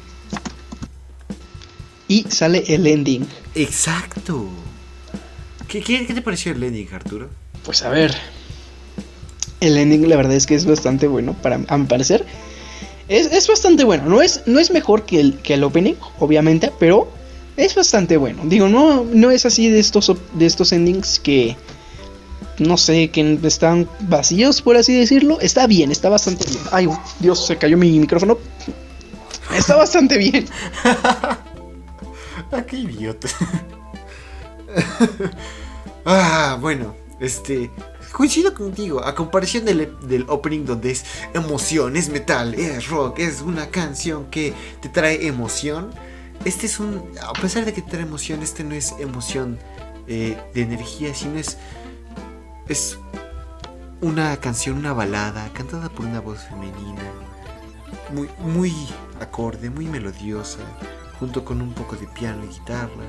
[2.08, 3.26] Y sale el ending.
[3.56, 4.50] Exacto.
[5.68, 7.30] ¿Qué, qué, qué te pareció el ending, Arturo?
[7.64, 8.16] Pues a ver.
[9.60, 12.26] El ending la verdad es que es bastante bueno, para, a mi parecer.
[13.08, 14.06] Es, bastante bueno.
[14.06, 17.08] No es, no es mejor que el, que el opening, obviamente, pero
[17.58, 18.44] es bastante bueno.
[18.46, 21.56] Digo, no, no es así de estos, de estos endings que,
[22.60, 25.40] no sé, que están vacíos, por así decirlo.
[25.40, 26.64] Está bien, está bastante bien.
[26.72, 28.38] Ay, Dios, se cayó mi micrófono.
[29.56, 30.48] Está bastante bien.
[30.84, 33.28] ah, qué idiota.
[36.06, 37.72] ah, bueno, este
[38.12, 43.68] coincido contigo, a comparación del, opening donde es emoción, es metal, es rock, es una
[43.68, 45.92] canción que te trae emoción.
[46.46, 49.60] Este es un, a pesar de que te trae emoción, este no es emoción
[50.08, 51.58] eh, de energía, sino es,
[52.70, 52.98] es
[54.00, 57.02] una canción, una balada, cantada por una voz femenina,
[58.14, 58.74] muy, muy
[59.20, 60.60] acorde, muy melodiosa,
[61.20, 63.06] junto con un poco de piano y guitarra.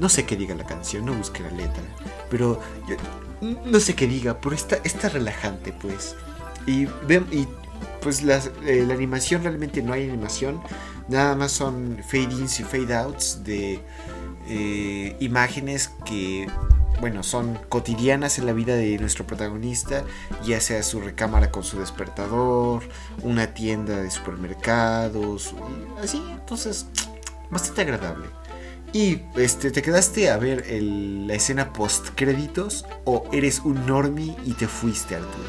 [0.00, 1.82] No sé qué diga la canción, no busqué la letra,
[2.30, 2.60] pero
[3.66, 6.16] no sé qué diga, pero está, está relajante, pues.
[6.66, 7.48] Y, y
[8.02, 10.60] pues eh, la animación realmente no hay animación,
[11.08, 13.80] nada más son fade ins y fade outs de
[14.48, 16.48] eh, imágenes que
[17.00, 20.04] bueno, son cotidianas en la vida de nuestro protagonista,
[20.44, 22.82] ya sea su recámara con su despertador,
[23.22, 25.54] una tienda de supermercados,
[26.02, 26.86] así, entonces,
[27.50, 28.26] bastante agradable.
[28.92, 34.34] Y este, ¿te quedaste a ver el- la escena post créditos o eres un normie
[34.44, 35.48] y te fuiste Arturo?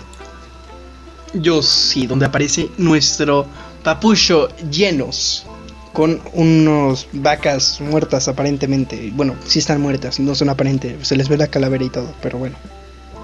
[1.34, 3.45] Yo sí, donde aparece nuestro
[3.84, 5.45] papucho llenos.
[5.93, 9.12] Con unos vacas muertas aparentemente.
[9.13, 11.06] Bueno, sí están muertas, no son aparentes.
[11.06, 12.56] Se les ve la calavera y todo, pero bueno.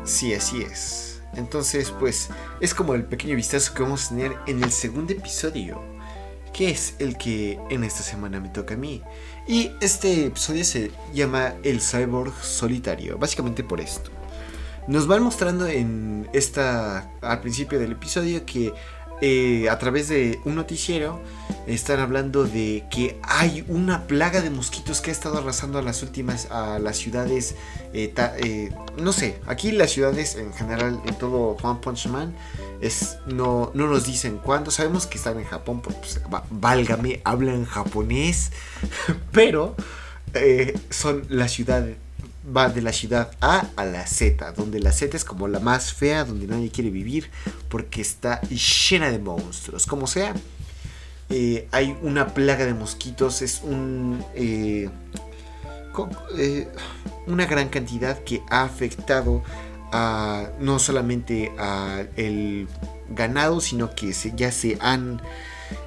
[0.03, 1.21] Sí, así es.
[1.37, 2.27] Entonces, pues,
[2.59, 5.81] es como el pequeño vistazo que vamos a tener en el segundo episodio,
[6.51, 9.01] que es el que en esta semana me toca a mí.
[9.47, 14.11] Y este episodio se llama El Cyborg Solitario, básicamente por esto.
[14.89, 18.73] Nos van mostrando en esta al principio del episodio que
[19.21, 21.19] eh, a través de un noticiero
[21.65, 26.03] están hablando de que hay una plaga de mosquitos que ha estado arrasando a las
[26.03, 27.55] últimas a las ciudades
[27.93, 32.35] eh, eh, no sé aquí las ciudades en general en todo One Punch Man
[32.79, 34.69] es no no nos dicen cuándo.
[34.69, 38.51] Sabemos que están en Japón pues, válgame hablan japonés
[39.31, 39.75] pero
[40.91, 41.87] son la ciudad
[42.55, 45.93] va de la ciudad A a la Z, donde la Z es como la más
[45.93, 47.29] fea, donde nadie quiere vivir,
[47.69, 49.85] porque está llena de monstruos.
[49.85, 50.33] Como sea,
[51.29, 54.23] eh, hay una plaga de mosquitos, es un...
[54.35, 54.89] eh,
[56.37, 56.67] eh,
[57.25, 59.43] una gran cantidad que ha afectado
[59.91, 62.67] a no solamente a el
[63.09, 65.21] ganado, sino que ya se han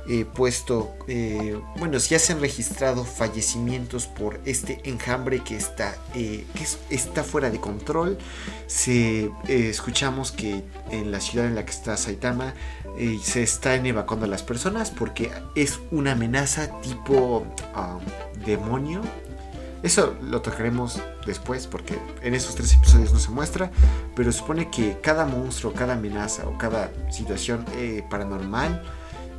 [0.08, 6.46] eh, puesto, eh, bueno, ya se han registrado fallecimientos por este enjambre que está, eh,
[6.54, 8.18] que es- está fuera de control.
[8.66, 12.54] Se eh, escuchamos que en la ciudad en la que está Saitama
[13.22, 17.98] se están evacuando a las personas porque es una amenaza tipo ah,
[18.44, 19.00] demonio.
[19.82, 23.70] Eso lo tocaremos después porque en esos tres episodios no se muestra,
[24.14, 27.64] pero supone que cada monstruo, cada amenaza o cada situación
[28.10, 28.82] paranormal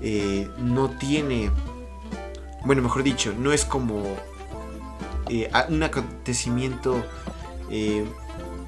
[0.02, 1.52] eh, no tiene,
[2.66, 4.04] bueno, mejor dicho, no es como
[5.30, 7.04] eh, un acontecimiento
[7.70, 8.06] eh,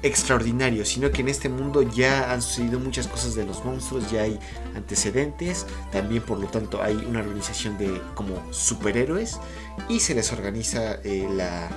[0.02, 4.22] extraordinario, sino que en este mundo ya han sucedido muchas cosas de los monstruos, ya
[4.22, 4.38] hay
[4.76, 9.40] antecedentes, también por lo tanto hay una organización de como superhéroes
[9.88, 11.68] y se les organiza la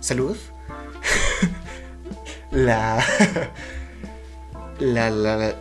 [0.00, 0.36] salud,
[2.50, 3.04] la
[4.80, 5.56] la, la-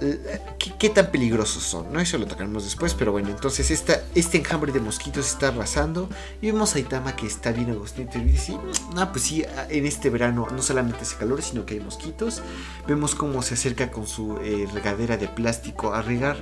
[0.80, 1.92] ¿qué, tan peligrosos son?
[1.92, 2.00] ¿no?
[2.00, 6.10] Eso lo tocaremos después, pero bueno, entonces esta, este enjambre de mosquitos está arrasando
[6.42, 8.58] y vemos a Itama que está bien agostito y dice,
[8.94, 12.42] no, pues sí, en este verano no solamente hace calor, sino que hay mosquitos.
[12.88, 16.38] Vemos cómo se acerca con su eh, regadera de plástico a regar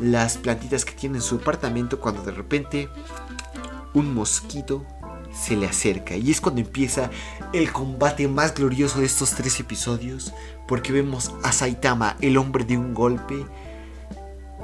[0.00, 2.88] las plantitas que tiene en su apartamento cuando de repente
[3.94, 4.86] un mosquito
[5.32, 7.10] se le acerca y es cuando empieza
[7.52, 10.32] el combate más glorioso de estos tres episodios
[10.66, 13.44] porque vemos a Saitama, el hombre de un golpe,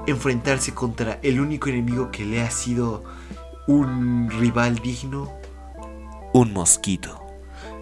[0.07, 3.05] enfrentarse contra el único enemigo que le ha sido
[3.67, 5.33] un rival digno,
[6.33, 7.25] un mosquito.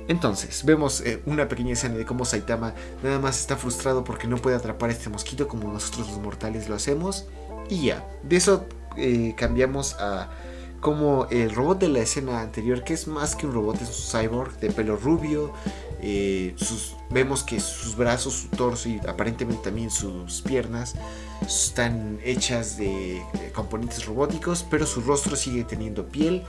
[0.08, 4.36] Entonces, vemos eh, una pequeña escena de cómo Saitama nada más está frustrado porque no
[4.36, 7.26] puede atrapar a este mosquito como nosotros los mortales lo hacemos.
[7.68, 10.30] Y ya, de eso eh, cambiamos a
[10.80, 14.20] como el robot de la escena anterior, que es más que un robot, es un
[14.20, 15.52] cyborg de pelo rubio.
[16.00, 16.54] eh,
[17.10, 20.94] vemos que sus brazos, su torso y aparentemente también sus piernas
[21.46, 23.22] están hechas de
[23.54, 26.42] componentes robóticos, pero su rostro sigue teniendo piel.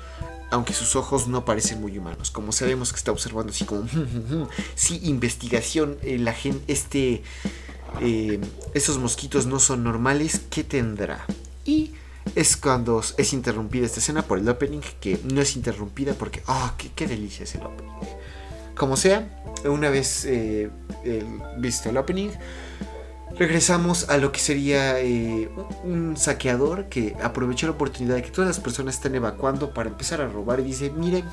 [0.49, 3.85] Aunque sus ojos no parecen muy humanos, como sabemos que está observando así como,
[4.75, 7.21] sí, investigación, eh, la gente, este,
[8.01, 8.39] eh,
[8.73, 11.25] esos mosquitos no son normales, ¿qué tendrá?
[11.65, 11.91] Y
[12.35, 16.73] es cuando es interrumpida esta escena por el opening, que no es interrumpida porque, ah,
[16.77, 17.91] qué, qué delicia es el opening.
[18.77, 19.27] Como sea,
[19.65, 20.69] una vez eh,
[21.57, 22.29] visto el opening,
[23.37, 25.49] regresamos a lo que sería eh,
[25.83, 30.21] un saqueador que aprovechó la oportunidad de que todas las personas están evacuando para empezar
[30.21, 31.25] a robar y dice, miren,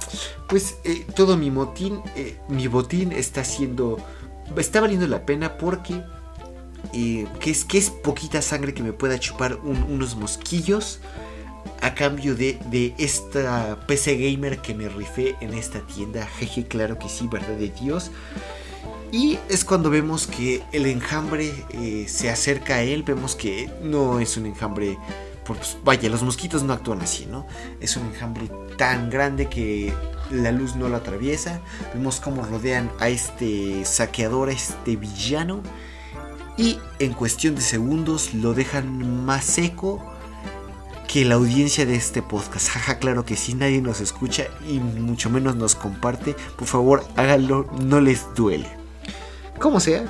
[0.48, 2.00] pues eh, todo mi motín,
[2.48, 3.98] mi botín está siendo,
[4.57, 6.02] está valiendo la pena porque
[6.92, 11.01] que, es, que es poquita sangre que me pueda chupar un- unos mosquillos
[11.81, 16.27] a cambio de, de esta PC gamer que me rifé en esta tienda.
[16.27, 18.11] Jeje, claro que sí, verdad de Dios.
[19.12, 23.03] Y es cuando vemos que el enjambre eh, se acerca a él.
[23.03, 24.99] Vemos que no es un enjambre.
[25.44, 27.47] Pues, vaya, los mosquitos no actúan así, ¿no?
[27.81, 29.92] Es un enjambre tan grande que
[30.31, 31.61] la luz no lo atraviesa.
[31.92, 35.62] Vemos cómo rodean a este saqueador, a este villano.
[36.57, 40.05] Y en cuestión de segundos lo dejan más seco
[41.09, 42.69] que la audiencia de este podcast.
[42.69, 46.35] Jaja, claro que sí, nadie nos escucha y mucho menos nos comparte.
[46.57, 48.69] Por favor, háganlo, no les duele.
[49.61, 50.05] Como sea,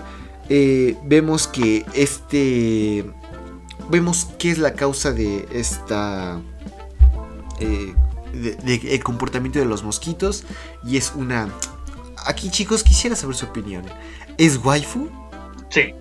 [0.49, 3.11] eh, vemos que este...
[3.91, 6.41] Vemos qué es la causa de esta...
[7.61, 7.95] eh,
[8.33, 10.45] de- el comportamiento de los mosquitos.
[10.85, 11.49] Y es una...
[12.27, 13.85] Aquí chicos quisiera saber su opinión.
[14.39, 15.09] ¿Es waifu?
[15.69, 15.95] Sí.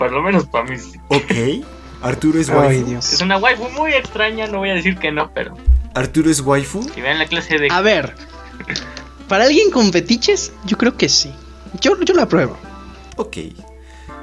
[0.00, 0.78] Por lo menos para mí.
[0.78, 0.98] sí.
[1.08, 1.66] Ok.
[2.02, 2.86] Arturo es Ay, waifu.
[2.86, 3.12] Dios.
[3.12, 5.54] Es una waifu muy extraña, no voy a decir que no, pero
[5.94, 6.82] Arturo es waifu.
[6.82, 7.68] si vean la clase de...
[7.70, 8.14] A ver,
[9.28, 11.30] para alguien con fetiches, yo creo que sí.
[11.82, 12.56] Yo, yo la pruebo.
[13.16, 13.36] Ok.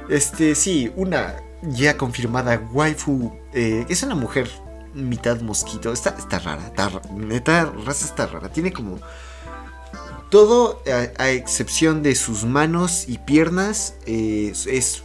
[0.08, 3.32] Este, sí, una ya confirmada waifu.
[3.54, 4.50] eh, es una mujer
[4.94, 5.92] mitad mosquito.
[5.92, 6.66] Está, está rara.
[6.66, 8.48] Está, neta, raza está rara.
[8.50, 8.98] Tiene como.
[10.30, 10.82] Todo,
[11.18, 15.02] a, a excepción de sus manos y piernas, eh, es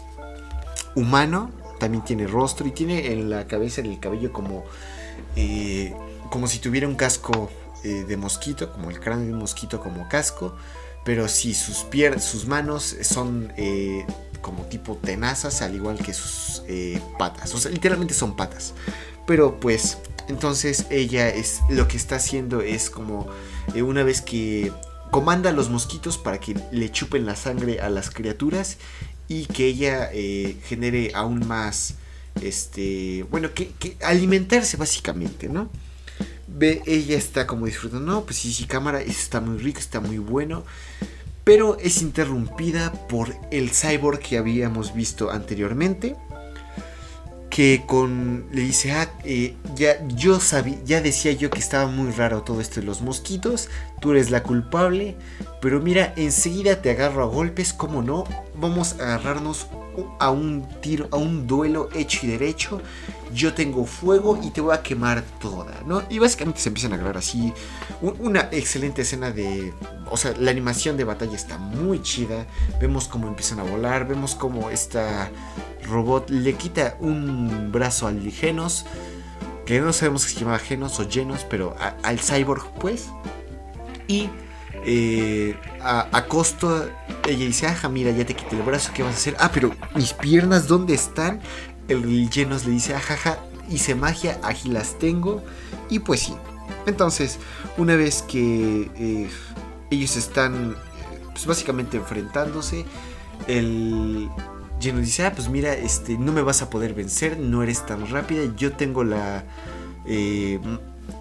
[0.96, 1.52] humano.
[1.80, 4.64] También tiene rostro y tiene en la cabeza el cabello como.
[5.36, 5.94] eh,
[6.30, 7.52] como si tuviera un casco
[7.84, 10.56] eh, de mosquito, como el cráneo de un mosquito como casco.
[11.06, 11.86] Pero sí, sus,
[12.20, 14.06] sus manos son eh,
[14.42, 16.64] como tipo tenazas, al igual que sus
[17.20, 17.54] patas.
[17.54, 18.74] O sea, literalmente son patas.
[19.28, 19.98] Pero pues,
[20.30, 23.28] entonces ella es lo que está haciendo es como
[23.76, 24.72] una vez que
[25.14, 28.78] comanda a los mosquitos para que le chupen la sangre a las criaturas
[29.42, 31.96] y que ella eh, genere aún más,
[32.42, 33.72] este, bueno, que,
[34.04, 35.70] alimentarse básicamente, ¿no?
[36.48, 40.20] Ve, ella está como disfrutando, no, pues sí, sí, cámara, está muy rico, está muy
[40.20, 40.64] bueno.
[41.44, 46.16] Pero es interrumpida por el cyborg que habíamos visto anteriormente.
[47.54, 48.48] Que con.
[48.52, 52.60] le dice, ah, eh, ya yo sabía, ya decía yo que estaba muy raro todo
[52.62, 53.70] esto de los mosquitos.
[54.02, 55.16] Tú eres la culpable.
[55.62, 58.24] Pero mira, enseguida te agarro a golpes, como no.
[58.56, 59.68] Vamos a agarrarnos
[60.20, 62.82] a un tiro, a un duelo hecho y derecho.
[63.34, 66.04] Yo tengo fuego y te voy a quemar toda, ¿no?
[66.10, 67.52] Y básicamente se empiezan a agarrar así.
[68.02, 69.74] Un- Una excelente escena de.
[70.12, 72.46] O sea, la animación de batalla está muy chida.
[72.80, 74.08] Vemos cómo empiezan a volar.
[74.08, 75.32] Vemos cómo esta
[75.90, 78.86] robot le quita un brazo al Genos.
[79.66, 83.08] Que no sabemos si se llamaba Genos o Genos, pero al cyborg, pues.
[84.08, 84.30] Y
[84.86, 86.90] eh, a, a costo,
[87.28, 89.36] ella dice: Ajá, mira, ya te quité el brazo, ¿qué vas a hacer?
[89.40, 91.42] Ah, pero mis piernas, ¿dónde están?
[91.88, 95.44] El Genos le dice: Ajaja, hice magia, aquí las tengo.
[95.90, 96.34] Y pues sí.
[96.86, 97.40] Entonces,
[97.78, 99.30] una vez que eh,
[99.90, 100.76] ellos están
[101.32, 102.86] pues básicamente enfrentándose,
[103.48, 104.30] el
[104.80, 108.10] Genos dice, ah, pues mira, este, no me vas a poder vencer, no eres tan
[108.10, 109.44] rápida, yo tengo la...
[110.06, 110.60] eh,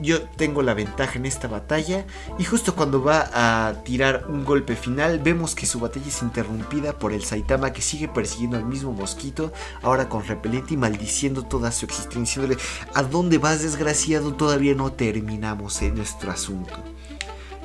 [0.00, 2.06] yo tengo la ventaja en esta batalla
[2.38, 6.98] y justo cuando va a tirar un golpe final vemos que su batalla es interrumpida
[6.98, 11.72] por el Saitama que sigue persiguiendo al mismo mosquito ahora con repelente y maldiciendo toda
[11.72, 12.58] su existencia diciéndole
[12.94, 14.34] ¿A dónde vas desgraciado?
[14.34, 16.72] Todavía no terminamos en nuestro asunto.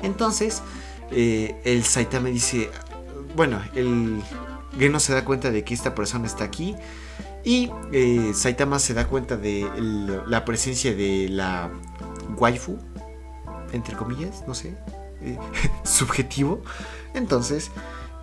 [0.02, 0.62] Entonces,
[1.10, 2.70] eh, el Saitama dice,
[3.36, 4.22] bueno, el
[4.78, 6.76] Geno se da cuenta de que esta persona está aquí
[7.44, 9.66] y eh, Saitama se da cuenta de
[10.26, 11.70] la presencia de la
[12.36, 12.78] waifu,
[13.72, 14.76] entre comillas, no sé,
[15.22, 15.38] eh,
[15.84, 16.62] subjetivo.
[17.14, 17.70] Entonces,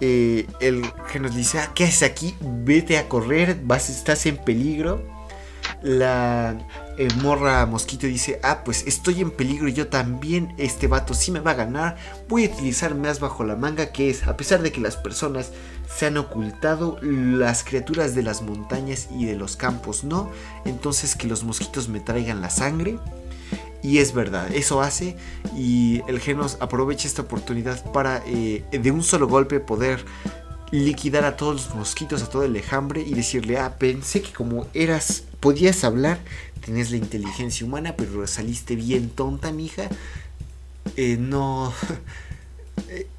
[0.01, 2.35] eh, el Genos le dice, ah, ¿qué haces aquí?
[2.41, 5.13] Vete a correr, vas, estás en peligro.
[5.81, 6.57] La
[7.21, 11.51] morra mosquito dice, ah, pues estoy en peligro yo también, este vato sí me va
[11.51, 11.97] a ganar,
[12.27, 15.51] voy a utilizar más bajo la manga, que es, a pesar de que las personas
[15.95, 20.29] se han ocultado, las criaturas de las montañas y de los campos no,
[20.65, 22.99] entonces que los mosquitos me traigan la sangre.
[23.81, 25.15] Y es verdad, eso hace
[25.55, 30.03] y el Genos aprovecha esta oportunidad para eh, de un solo golpe poder
[30.71, 34.65] liquidar a todos los mosquitos, a todo el enjambre y decirle, ah, pensé que como
[34.73, 36.19] eras, podías hablar,
[36.65, 39.87] tenías la inteligencia humana, pero saliste bien tonta, mija.
[40.97, 41.71] Eh, no...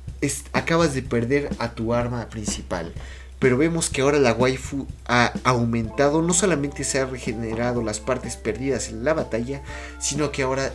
[0.53, 2.93] acabas de perder a tu arma principal.
[3.39, 8.37] Pero vemos que ahora la waifu ha aumentado, no solamente se ha regenerado las partes
[8.37, 9.63] perdidas en la batalla,
[9.99, 10.73] sino que ahora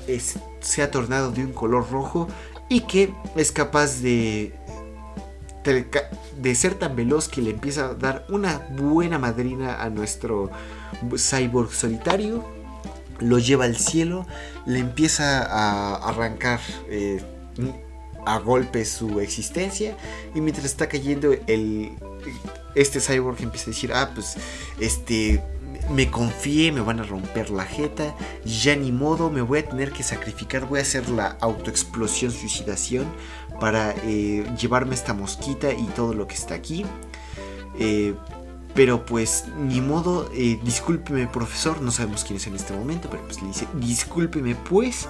[0.60, 2.28] se ha tornado de un color rojo
[2.70, 4.54] y que es capaz de
[5.64, 10.50] de ser tan veloz que le empieza a dar una buena madrina a nuestro
[11.16, 12.44] cyborg solitario.
[13.20, 14.26] Lo lleva al cielo,
[14.66, 16.60] le empieza a arrancar
[16.90, 17.22] eh,
[18.26, 19.98] a golpes su existencia.
[20.36, 21.92] Y mientras está cayendo, el,
[22.76, 24.38] este cyborg empieza a decir: Ah, pues
[24.80, 25.44] este.
[25.90, 28.16] Me confié, me van a romper la jeta.
[28.46, 30.68] Ya ni modo, me voy a tener que sacrificar.
[30.68, 33.08] Voy a hacer la autoexplosión, suicidación
[33.60, 36.86] para eh, llevarme esta mosquita y todo lo que está aquí.
[37.80, 38.14] Eh,
[38.74, 43.24] pero pues ni modo, eh, discúlpeme profesor, no sabemos quién es en este momento, pero
[43.24, 45.08] pues le dice, discúlpeme pues.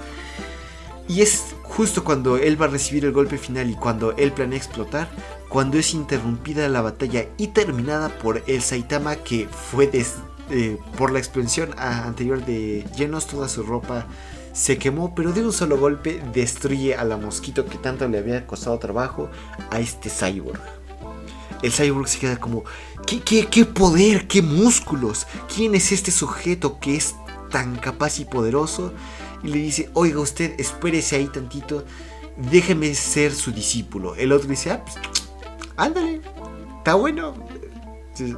[1.07, 4.57] Y es justo cuando él va a recibir el golpe final y cuando él planea
[4.57, 5.09] explotar,
[5.49, 11.19] cuando es interrumpida la batalla y terminada por el Saitama que fue eh, por la
[11.19, 14.05] explosión anterior de Genos, toda su ropa
[14.53, 18.45] se quemó, pero de un solo golpe destruye a la mosquito que tanto le había
[18.45, 19.29] costado trabajo
[19.69, 20.59] a este cyborg.
[21.61, 22.63] El cyborg se queda como,
[23.05, 25.27] ¿qué, qué, qué poder, qué músculos?
[25.53, 27.15] ¿Quién es este sujeto que es
[27.49, 28.93] tan capaz y poderoso?
[29.43, 31.85] Y le dice, oiga usted, espérese ahí tantito,
[32.37, 34.15] déjeme ser su discípulo.
[34.15, 34.97] El otro dice, ah, pues,
[35.77, 36.21] ándale,
[36.77, 37.33] está bueno,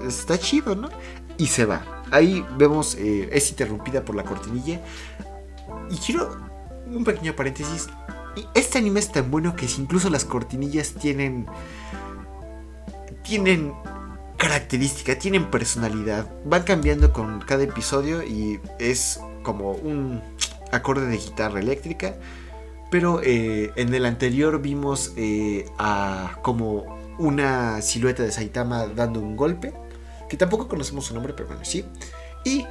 [0.08, 0.90] está chido, ¿no?
[1.38, 2.04] Y se va.
[2.12, 4.82] Ahí vemos, eh, es interrumpida por la cortinilla.
[5.90, 6.38] Y quiero
[6.86, 7.88] un pequeño paréntesis.
[8.54, 11.48] Este anime es tan bueno que si incluso las cortinillas tienen.
[13.24, 13.74] Tienen
[14.38, 16.30] característica, tienen personalidad.
[16.46, 20.22] Van cambiando con cada episodio y es como un
[20.74, 22.16] acorde de guitarra eléctrica.
[22.92, 29.36] Pero eh, en el anterior vimos eh, a como una silueta de Saitama dando un
[29.36, 29.74] golpe.
[30.30, 31.86] Que tampoco conocemos su nombre, pero bueno, sí.
[32.44, 32.66] Y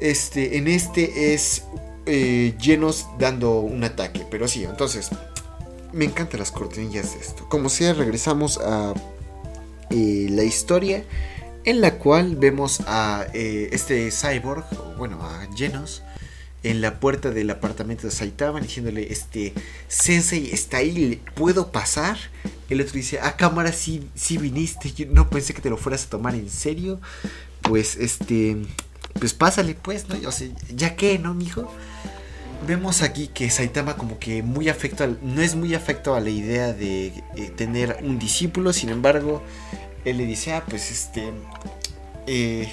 [0.00, 1.64] este, en este es
[2.06, 4.26] eh, llenos dando un ataque.
[4.30, 5.10] Pero sí, entonces,
[5.92, 7.46] me encantan las cortinillas de esto.
[7.48, 8.94] Como sea, regresamos a
[9.90, 11.04] eh, la historia
[11.64, 14.66] en la cual vemos a este cyborg,
[14.98, 16.02] bueno, a Genos,
[16.64, 19.52] en la puerta del apartamento de Saitama diciéndole, este,
[19.86, 22.18] Sensei está ahí, ¿puedo pasar?
[22.68, 26.06] El otro dice, ah, cámara, sí, sí viniste, yo no pensé que te lo fueras
[26.06, 27.00] a tomar en serio.
[27.62, 28.56] Pues, este,
[29.20, 30.16] pues pásale, pues, ¿no?
[30.28, 31.70] O sea, ya que, ¿no, mijo?
[32.66, 36.30] Vemos aquí que Saitama como que muy afecto, al- no es muy afecto a la
[36.30, 37.06] idea de
[37.36, 39.42] eh, tener un discípulo, sin embargo,
[40.06, 41.30] él le dice, ah, pues este,
[42.26, 42.68] eh,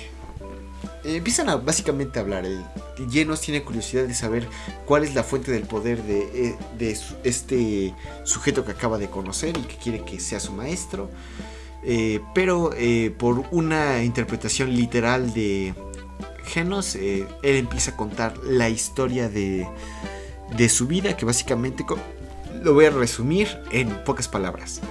[1.04, 2.46] eh, empiezan a básicamente a hablar.
[2.46, 2.64] El
[3.10, 4.48] Llenos tiene curiosidad de saber
[4.86, 9.62] cuál es la fuente del poder de, eh, este sujeto que acaba de conocer y
[9.62, 11.10] que quiere que sea su maestro.
[11.84, 15.74] Eh, pero eh, por una interpretación literal de
[16.46, 19.68] Genos, eh, él empieza a contar la historia de,
[20.56, 21.86] de su vida, que básicamente
[22.62, 24.82] lo voy a resumir en pocas palabras.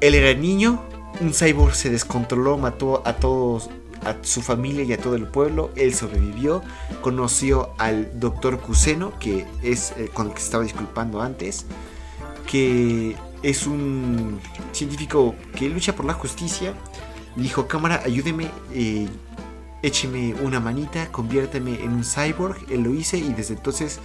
[0.00, 0.82] Él era niño,
[1.20, 3.70] un cyborg se descontroló, mató a todos,
[4.04, 5.70] a su familia y a todo el pueblo.
[5.76, 6.62] Él sobrevivió,
[7.00, 11.66] conoció al doctor Kuseno, que es eh, con el que se estaba disculpando antes,
[12.46, 14.40] que es un
[14.72, 16.74] científico que lucha por la justicia.
[17.36, 19.08] Dijo, cámara, ayúdeme, eh,
[19.82, 22.56] écheme una manita, conviérteme en un cyborg.
[22.70, 24.00] Él lo hice y desde entonces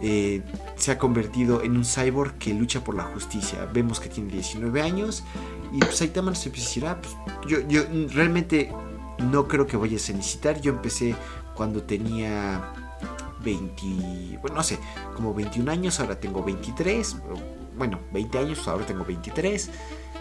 [0.00, 0.42] eh,
[0.76, 3.66] se ha convertido en un cyborg que lucha por la justicia.
[3.72, 5.24] Vemos que tiene 19 años
[5.72, 7.16] y pues Saitama a decir, ah, pues
[7.48, 7.82] yo, yo
[8.12, 8.70] realmente
[9.18, 10.60] no creo que vayas a necesitar.
[10.60, 11.14] Yo empecé
[11.54, 12.72] cuando tenía
[13.42, 14.78] 20, bueno, no sé,
[15.14, 17.16] como 21 años, ahora tengo 23,
[17.76, 19.70] bueno, 20 años, ahora tengo 23.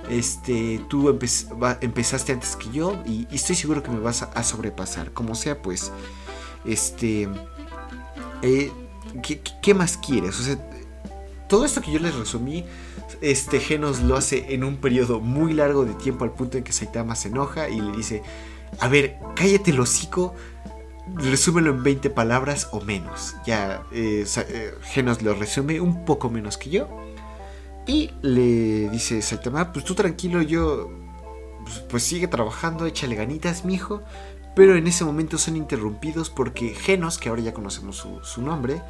[0.10, 5.12] Este, tú empezaste antes que yo y, estoy seguro que me vas a, sobrepasar.
[5.14, 5.92] Como sea, pues,
[6.66, 7.30] este,
[8.42, 8.72] eh,
[9.22, 10.40] ¿qué, qué- qué más quieres?
[10.40, 10.58] O sea,
[11.48, 12.66] todo esto que yo les resumí,
[13.22, 16.74] este Genos lo hace en un periodo muy largo de tiempo al punto en que
[16.74, 18.24] Saitama se enoja y le dice,
[18.80, 20.34] a ver, cállate el hocico,
[21.16, 23.36] resúmelo en 20 palabras o menos.
[23.46, 26.88] Ya eh, eh, Genos lo resume un poco menos que yo.
[27.86, 30.90] Y le dice Saitama, pues tú tranquilo, yo
[31.64, 34.02] pues, pues sigue trabajando, échale ganitas, mijo.
[34.56, 38.84] Pero en ese momento son interrumpidos porque Genos, que ahora ya conocemos su nombre,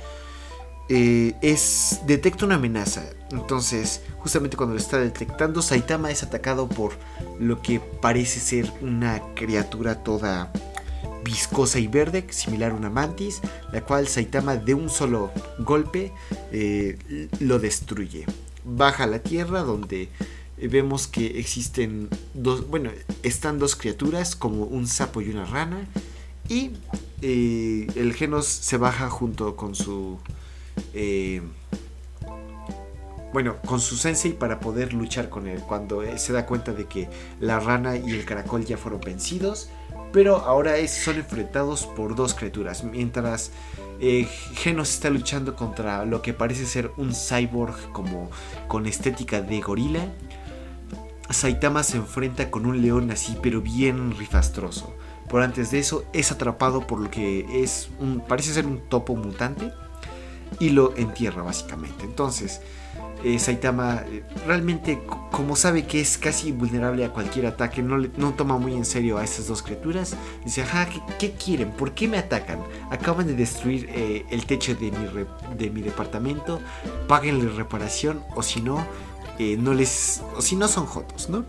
[0.90, 3.04] eh, es detecta una amenaza.
[3.32, 6.94] Entonces, justamente cuando lo está detectando, Saitama es atacado por
[7.40, 10.52] lo que parece ser una criatura toda
[11.24, 16.12] viscosa y verde, similar a una mantis, la cual Saitama de un solo golpe
[16.52, 18.26] eh, lo destruye.
[18.66, 20.10] Baja a la tierra donde
[20.58, 22.92] vemos que existen dos, bueno,
[23.24, 25.88] están dos criaturas como un sapo y una rana
[26.48, 26.72] y
[27.22, 30.20] eh, el Genos se baja junto con su
[30.94, 31.42] eh,
[33.34, 35.60] bueno, con su sensei para poder luchar con él.
[35.68, 37.10] Cuando se da cuenta de que
[37.40, 39.70] la rana y el caracol ya fueron vencidos,
[40.12, 42.84] pero ahora es- son enfrentados por dos criaturas.
[42.84, 43.52] Mientras
[44.00, 48.30] eh, Genos está luchando contra lo que parece ser un cyborg como
[48.68, 50.06] con estética de gorila,
[51.30, 54.94] Saitama se enfrenta con un león así, pero bien rifastroso.
[55.30, 59.16] Por antes de eso, es atrapado por lo que es un, parece ser un topo
[59.16, 59.72] mutante
[60.60, 62.06] y lo entierra básicamente.
[62.06, 62.62] Entonces,
[63.24, 65.02] eh, Saitama eh, realmente
[65.32, 69.18] como sabe que es casi vulnerable a cualquier ataque, no, no toma muy en serio
[69.18, 70.16] a estas dos criaturas.
[70.44, 71.72] Dice, ajá, ¿qué, quieren?
[71.72, 72.60] ¿Por qué me atacan?
[72.92, 75.08] Acaban de destruir eh, el techo de mi,
[75.58, 76.60] de mi departamento,
[77.08, 78.86] páguenle reparación o si no,
[79.40, 80.22] no les...
[80.36, 81.46] o si no son jotos, ¿no?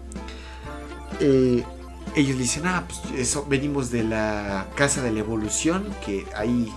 [2.16, 6.72] ellos dicen, ah, pues eso, venimos de la casa de la evolución, que ahí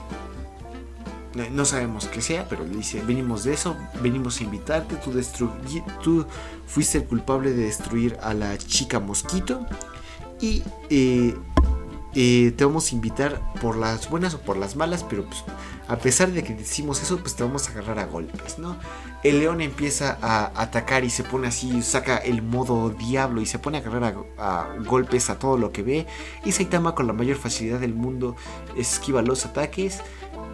[1.52, 5.12] no sabemos qué sea, pero le dice, venimos de eso, venimos a invitarte, tú,
[6.04, 6.26] tú
[6.66, 9.66] fuiste el culpable de destruir a la chica mosquito
[10.40, 11.36] y eh,
[12.20, 15.44] eh, te vamos a invitar por las buenas o por las malas, pero pues,
[15.88, 18.76] a pesar de que decimos eso, pues te vamos a agarrar a golpes, ¿no?
[19.24, 23.60] El león empieza a atacar y se pone así, saca el modo diablo y se
[23.60, 24.04] pone a agarrar
[24.38, 26.08] a, a golpes a todo lo que ve
[26.44, 28.36] y Saitama con la mayor facilidad del mundo
[28.76, 30.02] esquiva los ataques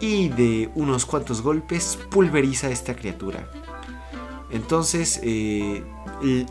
[0.00, 3.48] y de unos cuantos golpes pulveriza a esta criatura.
[4.50, 5.82] Entonces eh,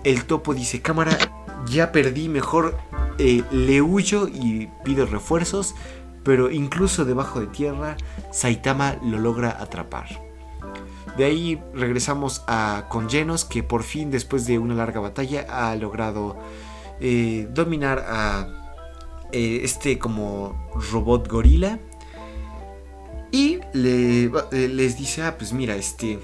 [0.04, 1.18] el, topo dice, cámara,
[1.66, 2.78] ya perdí, mejor
[3.18, 5.76] eh, le huyo y pido refuerzos,
[6.24, 7.98] pero incluso debajo de tierra
[8.32, 10.08] Saitama lo logra atrapar.
[11.18, 16.38] De ahí regresamos a con que por fin después de una larga batalla ha logrado
[17.00, 18.48] eh, dominar a
[19.32, 21.80] este como robot gorila
[23.34, 24.30] y eh,
[24.72, 26.20] les dice, ah, pues mira, este,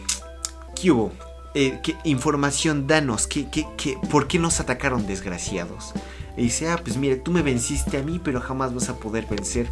[0.80, 1.12] ¿qué hubo?
[1.55, 3.26] Eh, ¿qué información danos?
[3.26, 5.93] ¿Qué, qué, qué, ¿Por qué nos atacaron desgraciados?
[6.38, 9.26] Y dice, ah, pues mira, tú me venciste a mí, pero jamás vas a poder
[9.26, 9.68] vencer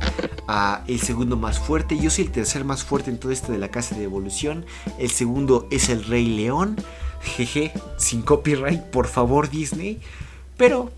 [0.47, 1.99] a el segundo más fuerte.
[1.99, 4.65] Yo soy el tercer más fuerte en todo esto de la casa de evolución.
[4.97, 6.75] El segundo es el Rey León.
[7.21, 10.01] Jeje, sin copyright, por favor Disney.
[10.57, 10.91] Pero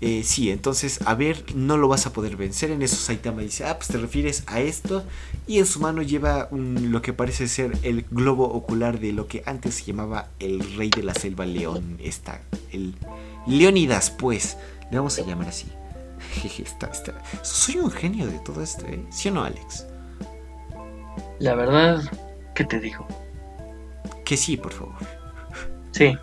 [0.00, 2.70] eh, sí, entonces, a ver, no lo vas a poder vencer.
[2.70, 5.04] En eso Saitama dice, ah, pues te refieres a esto.
[5.46, 9.42] Y en su mano lleva lo que parece ser el globo ocular de lo que
[9.44, 11.98] antes se llamaba el rey de la selva león.
[12.00, 12.40] Está,
[12.72, 12.94] el
[13.46, 14.56] Leonidas, pues.
[14.90, 15.66] Le vamos a llamar así.
[16.62, 17.14] está, está.
[17.42, 19.04] Soy un genio de todo esto, ¿eh?
[19.10, 19.86] ¿Sí o no, Alex?
[21.40, 22.02] La verdad,
[22.54, 23.06] ¿qué te digo?
[24.24, 24.94] Que sí, por favor.
[25.92, 26.16] Sí.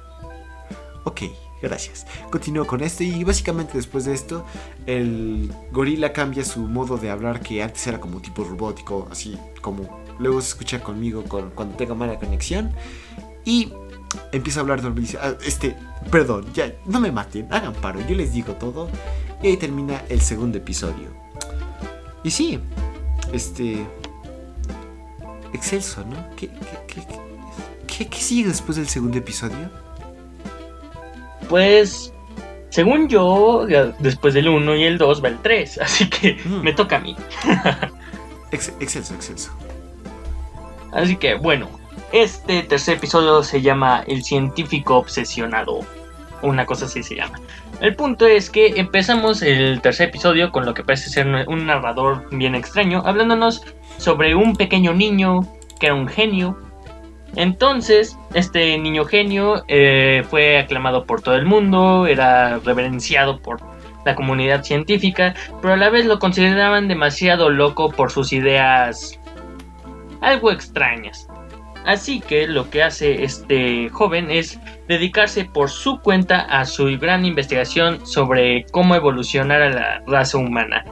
[1.03, 1.23] Ok.
[1.65, 2.05] Gracias.
[2.29, 4.45] Continúo con esto y básicamente después de esto
[4.85, 10.03] el gorila cambia su modo de hablar que antes era como tipo robótico, así como
[10.19, 12.71] luego se escucha conmigo cuando tenga mala conexión
[13.45, 13.73] y
[14.31, 15.75] empieza a hablar de ah, este,
[16.11, 18.87] perdón, ya no me maten, hagan paro, yo les digo todo
[19.41, 21.07] y ahí termina el segundo episodio.
[22.23, 22.59] Y sí,
[23.33, 23.87] este
[25.51, 26.29] excelso, ¿no?
[26.35, 26.51] ¿Qué,
[27.87, 29.83] qué, qué sigue después del segundo episodio?
[31.49, 32.13] Pues,
[32.69, 33.65] según yo,
[33.99, 36.61] después del 1 y el 2 va el 3, así que mm.
[36.61, 37.15] me toca a mí.
[38.51, 39.51] excelso, excelso.
[40.91, 41.69] Así que, bueno,
[42.11, 45.81] este tercer episodio se llama El científico obsesionado.
[46.41, 47.39] Una cosa así se llama.
[47.81, 52.25] El punto es que empezamos el tercer episodio con lo que parece ser un narrador
[52.31, 53.63] bien extraño, hablándonos
[53.97, 55.41] sobre un pequeño niño
[55.79, 56.57] que era un genio
[57.35, 63.59] entonces, este niño genio eh, fue aclamado por todo el mundo, era reverenciado por
[64.05, 69.19] la comunidad científica, pero a la vez lo consideraban demasiado loco por sus ideas
[70.21, 71.27] algo extrañas.
[71.85, 77.25] Así que lo que hace este joven es dedicarse por su cuenta a su gran
[77.25, 80.83] investigación sobre cómo evolucionar a la raza humana.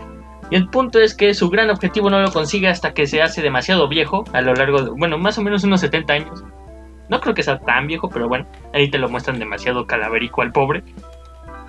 [0.53, 3.87] El punto es que su gran objetivo no lo consigue hasta que se hace demasiado
[3.87, 6.43] viejo, a lo largo de, bueno, más o menos unos 70 años.
[7.09, 10.51] No creo que sea tan viejo, pero bueno, ahí te lo muestran demasiado calaverico al
[10.51, 10.83] pobre.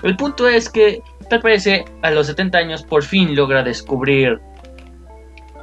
[0.02, 4.38] El punto es que, tal parece, a los 70 años por fin logra descubrir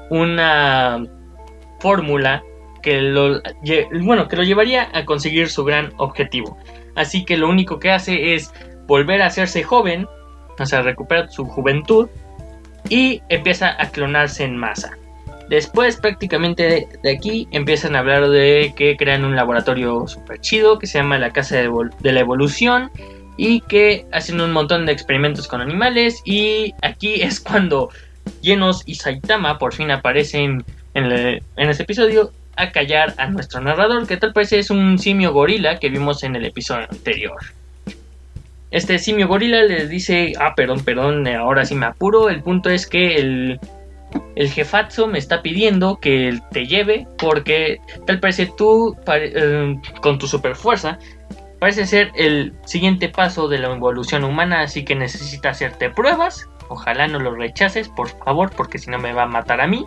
[0.09, 1.05] una
[1.79, 2.41] fórmula
[2.81, 3.39] que lo,
[4.01, 6.57] bueno, que lo llevaría a conseguir su gran objetivo.
[6.95, 8.51] Así que lo único que hace es
[8.87, 10.07] volver a hacerse joven,
[10.57, 12.09] o sea, recuperar su juventud
[12.89, 14.97] y empieza a clonarse en masa.
[15.49, 20.87] Después prácticamente de, aquí empiezan a hablar de que crean un laboratorio super chido que
[20.87, 22.89] se llama la Casa de, la Evolución
[23.35, 27.89] y que hacen un montón de experimentos con animales y aquí es cuando
[28.41, 30.63] Genos y Saitama por fin aparecen
[30.93, 35.33] en, en este episodio a callar a nuestro narrador que tal parece es un simio
[35.33, 37.39] gorila que vimos en el episodio anterior.
[38.71, 42.29] Este simio gorila les dice, ah, perdón, perdón, ahora sí me apuro.
[42.29, 43.59] El punto es que el,
[44.35, 50.25] el jefazo me está pidiendo que te lleve porque tal parece tú, eh, con tu
[50.25, 50.97] super fuerza,
[51.59, 56.49] parece ser el siguiente paso de la evolución humana, así que necesita hacerte pruebas.
[56.69, 59.85] Ojalá no lo rechaces, por favor, porque si no me va a matar a mí.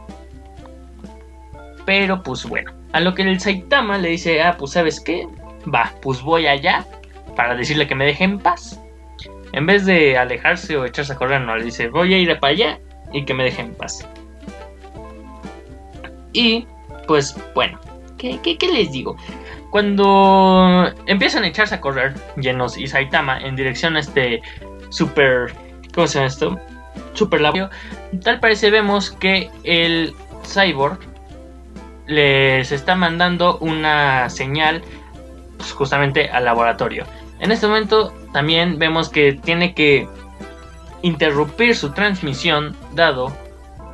[1.87, 5.27] Pero pues bueno, A lo que el Saitama le dice, ah, pues sabes qué,
[5.75, 6.87] va, pues voy allá
[7.37, 8.81] para decirle que me deje en paz.
[9.53, 12.53] En vez de alejarse o echarse a correr, no, le dice, voy a ir para
[12.53, 12.81] allá
[13.13, 14.07] y que me deje en paz.
[16.33, 16.67] Y,
[17.07, 17.79] pues bueno,
[18.19, 19.17] ¿qué, qué, les digo?
[19.71, 24.43] Cuando empiezan a echarse a correr, Llenos y Saitama, en dirección a este
[24.91, 25.53] super...
[25.95, 26.61] ¿Cómo se llama esto?
[27.13, 27.71] Super labio.
[28.23, 30.13] Tal parece vemos que el
[30.45, 30.99] cyborg
[32.07, 34.83] les está mandando una señal
[35.57, 37.07] pues, justamente al laboratorio.
[37.41, 40.09] En este momento también vemos que tiene que
[41.03, 43.37] interrumpir su transmisión dado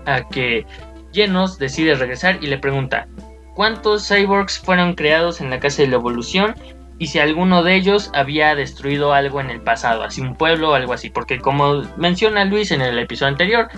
[0.07, 0.67] a que
[1.13, 3.09] Genos decide regresar y le pregunta
[3.55, 6.55] cuántos cyborgs fueron creados en la casa de la evolución
[6.99, 10.75] y si alguno de ellos había destruido algo en el pasado, así un pueblo o
[10.75, 13.69] algo así, porque como menciona Luis en el episodio anterior,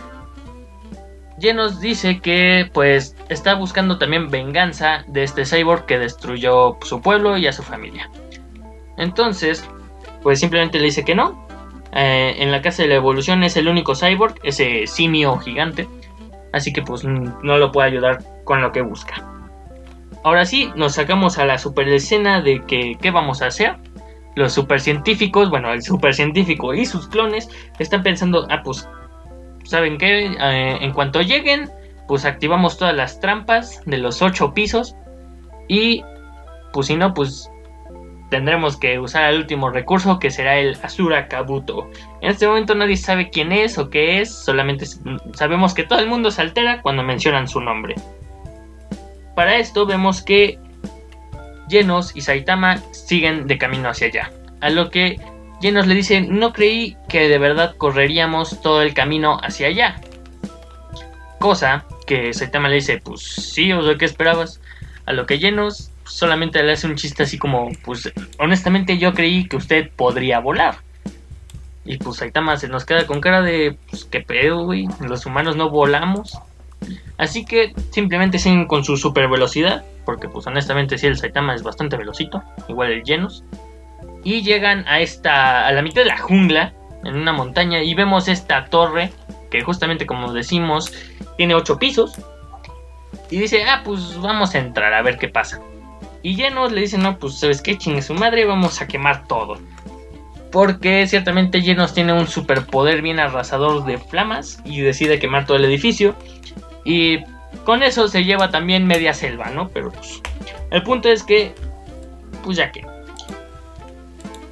[1.40, 7.38] Genos dice que pues está buscando también venganza de este cyborg que destruyó su pueblo
[7.38, 8.10] y a su familia.
[9.03, 9.68] Entonces,
[10.22, 11.46] pues simplemente le dice que no.
[11.94, 15.88] Eh, en la casa de la evolución es el único cyborg, ese simio gigante.
[16.53, 19.28] Así que pues no lo puede ayudar con lo que busca.
[20.24, 23.76] Ahora sí, nos sacamos a la super escena de que qué vamos a hacer.
[24.36, 28.88] Los supercientíficos, bueno, el supercientífico y sus clones están pensando, ah, pues
[29.64, 30.26] ¿saben qué?
[30.26, 31.70] Eh, en cuanto lleguen,
[32.07, 34.94] pues activamos todas las trampas de los ocho pisos.
[35.68, 36.03] Y
[36.72, 37.50] pues si no, pues
[38.32, 41.90] tendremos que usar el último recurso que será el Asura Kabuto.
[42.22, 44.86] En este momento nadie sabe quién es o qué es, solamente
[45.34, 47.94] sabemos que todo el mundo se altera cuando mencionan su nombre.
[49.36, 50.58] Para esto vemos que
[51.68, 55.20] Genos y Saitama siguen de camino hacia allá, a lo que
[55.60, 60.00] Genos le dice, no creí que de verdad correríamos todo el camino hacia allá.
[61.38, 64.62] Cosa que Saitama le dice, pues sí, o sea, ¿qué esperabas?
[65.04, 69.46] A lo que Genos solamente le hace un chiste así como, pues honestamente yo creí
[69.46, 70.76] que usted podría volar.
[71.84, 75.57] Y pues Saitama se nos queda con cara de, pues qué pedo, güey, los humanos
[75.57, 76.38] no volamos.
[77.18, 81.62] Así que simplemente siguen con su super velocidad, porque pues honestamente sí el Saitama es
[81.62, 83.44] bastante velocito, igual el Genos
[84.24, 86.72] y llegan a esta a la mitad de la jungla
[87.05, 89.12] en una montaña y vemos esta torre
[89.50, 90.92] que justamente como decimos
[91.36, 92.14] tiene ocho pisos
[93.30, 95.61] y dice ah pues vamos a entrar a ver qué pasa
[96.22, 99.58] y llenos le dicen no pues sabes qué chingue su madre vamos a quemar todo
[100.52, 105.64] porque ciertamente Llenos tiene un superpoder bien arrasador de flamas y decide quemar todo el
[105.64, 106.14] edificio.
[106.84, 107.24] Y
[107.64, 110.20] con eso se lleva también media selva no pero pues
[110.70, 111.54] el punto es que
[112.44, 112.84] pues ya que.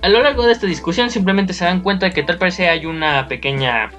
[0.03, 3.29] A lo largo de esta discusión simplemente se dan cuenta que tal parece hay una
[3.29, 3.91] pequeña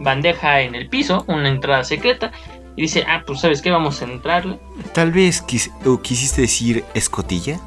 [0.00, 2.32] bandeja en el piso, una entrada secreta,
[2.76, 4.58] y dice, ah, pues sabes qué, vamos a entrarle.
[4.94, 7.60] Tal vez quisiste decir escotilla.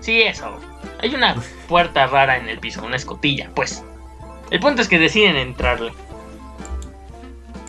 [0.00, 0.56] Sí, eso.
[1.00, 1.34] Hay una
[1.68, 3.84] puerta rara en el piso, una escotilla, pues.
[4.50, 5.92] El punto es que deciden entrarle.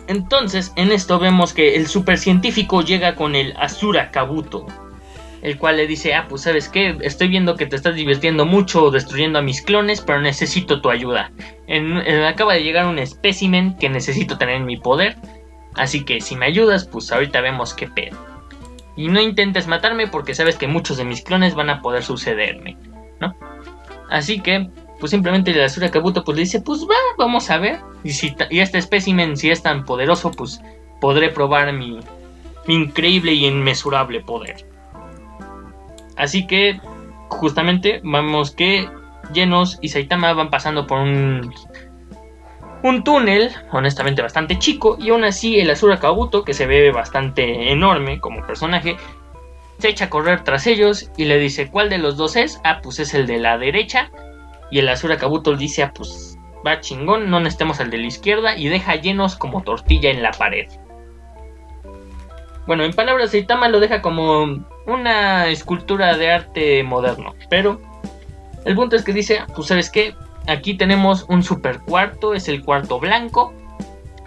[0.08, 4.66] Entonces, en esto vemos que el supercientífico llega con el Asura Kabuto,
[5.42, 8.90] el cual le dice, ah, pues sabes qué, estoy viendo que te estás divirtiendo mucho
[8.90, 11.32] destruyendo a mis clones, pero necesito tu ayuda.
[11.66, 15.16] En, acaba de llegar un espécimen que necesito tener en mi poder,
[15.76, 18.16] así que si me ayudas, pues ahorita vemos qué pedo.
[18.96, 22.76] Y no intentes matarme porque sabes que muchos de mis clones van a poder sucederme,
[23.20, 23.34] ¿no?
[24.10, 24.68] Así que,
[25.00, 27.80] pues simplemente el Asura Kabuto pues le dice, pues va, vamos a ver.
[28.04, 30.60] Y, si y este espécimen, si es tan poderoso, pues
[31.00, 32.00] podré probar mi,
[32.66, 34.66] mi increíble y inmesurable poder.
[36.16, 36.78] Así que
[37.28, 38.88] justamente vemos que
[39.32, 41.54] Genos y Saitama van pasando por un,
[42.82, 47.70] un túnel, honestamente bastante chico, y aún así el Asura Kabuto, que se ve bastante
[47.70, 48.96] enorme como personaje,
[49.78, 52.60] se echa a correr tras ellos y le dice cuál de los dos es.
[52.64, 54.10] Ah, pues es el de la derecha.
[54.70, 58.56] Y el Asura Kabuto dice, ah, pues va chingón, no necesitemos el de la izquierda
[58.56, 60.68] y deja llenos como tortilla en la pared.
[62.66, 67.34] Bueno, en palabras, Saitama lo deja como una escultura de arte moderno.
[67.50, 67.80] Pero
[68.64, 70.14] el punto es que dice, pues sabes qué,
[70.46, 73.52] aquí tenemos un super cuarto, es el cuarto blanco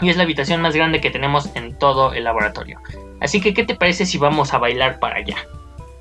[0.01, 2.79] y es la habitación más grande que tenemos en todo el laboratorio.
[3.19, 5.37] Así que, ¿qué te parece si vamos a bailar para allá?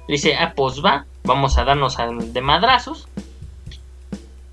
[0.09, 3.09] Le dice, ah, pues va, vamos a darnos de madrazos.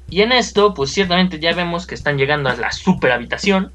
[0.10, 3.72] Y en esto, pues ciertamente ya vemos que están llegando a la super habitación.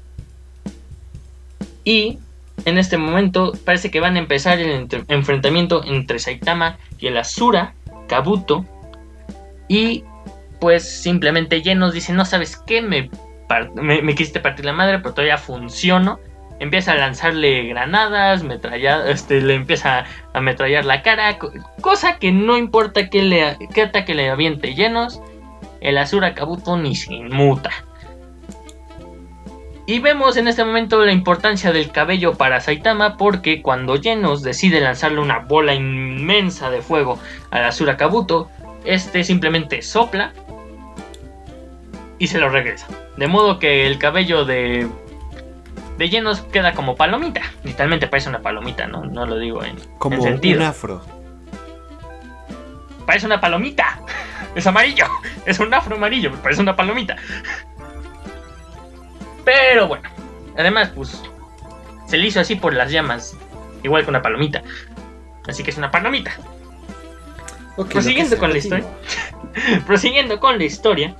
[1.83, 2.19] Y
[2.65, 7.73] en este momento parece que van a empezar el enfrentamiento entre Saitama y el Asura,
[8.07, 8.65] Kabuto.
[9.67, 10.03] Y
[10.59, 13.09] pues simplemente Genos dice, no sabes qué, me,
[13.75, 16.19] me, quisiste partir la madre, pero todavía funciono.
[16.59, 21.51] empieza a lanzarle granadas, metralla, este, le empieza a ametrallar la cara, co-
[21.81, 25.21] cosa que no importa que le, qué ataque le aviente llenos,
[25.81, 27.69] el Asura Kabuto ni se inmuta.
[29.85, 34.81] Y vemos en este momento la importancia del cabello para Saitama porque cuando Genos decide
[34.81, 37.19] lanzarle una bola inmensa de fuego
[37.51, 38.49] al Asura Kabuto,
[38.83, 40.33] este simplemente sopla
[42.19, 42.87] y se lo regresa.
[43.17, 44.87] De modo que el cabello de,
[45.97, 47.41] de Genos queda como palomita.
[47.63, 50.59] Literalmente parece una palomita, no, no lo digo en, Como en sentido.
[50.61, 51.01] un afro.
[53.05, 53.99] Parece una palomita.
[54.55, 55.05] Es amarillo.
[55.45, 56.31] Es un afro amarillo.
[56.41, 57.15] Parece una palomita.
[59.45, 60.09] Pero bueno.
[60.57, 61.21] Además, pues.
[62.07, 63.37] Se le hizo así por las llamas.
[63.83, 64.63] Igual que una palomita.
[65.47, 66.31] Así que es una palomita.
[67.75, 68.85] Ok, Prosiguiendo con la historia.
[69.85, 71.15] Prosiguiendo con la historia.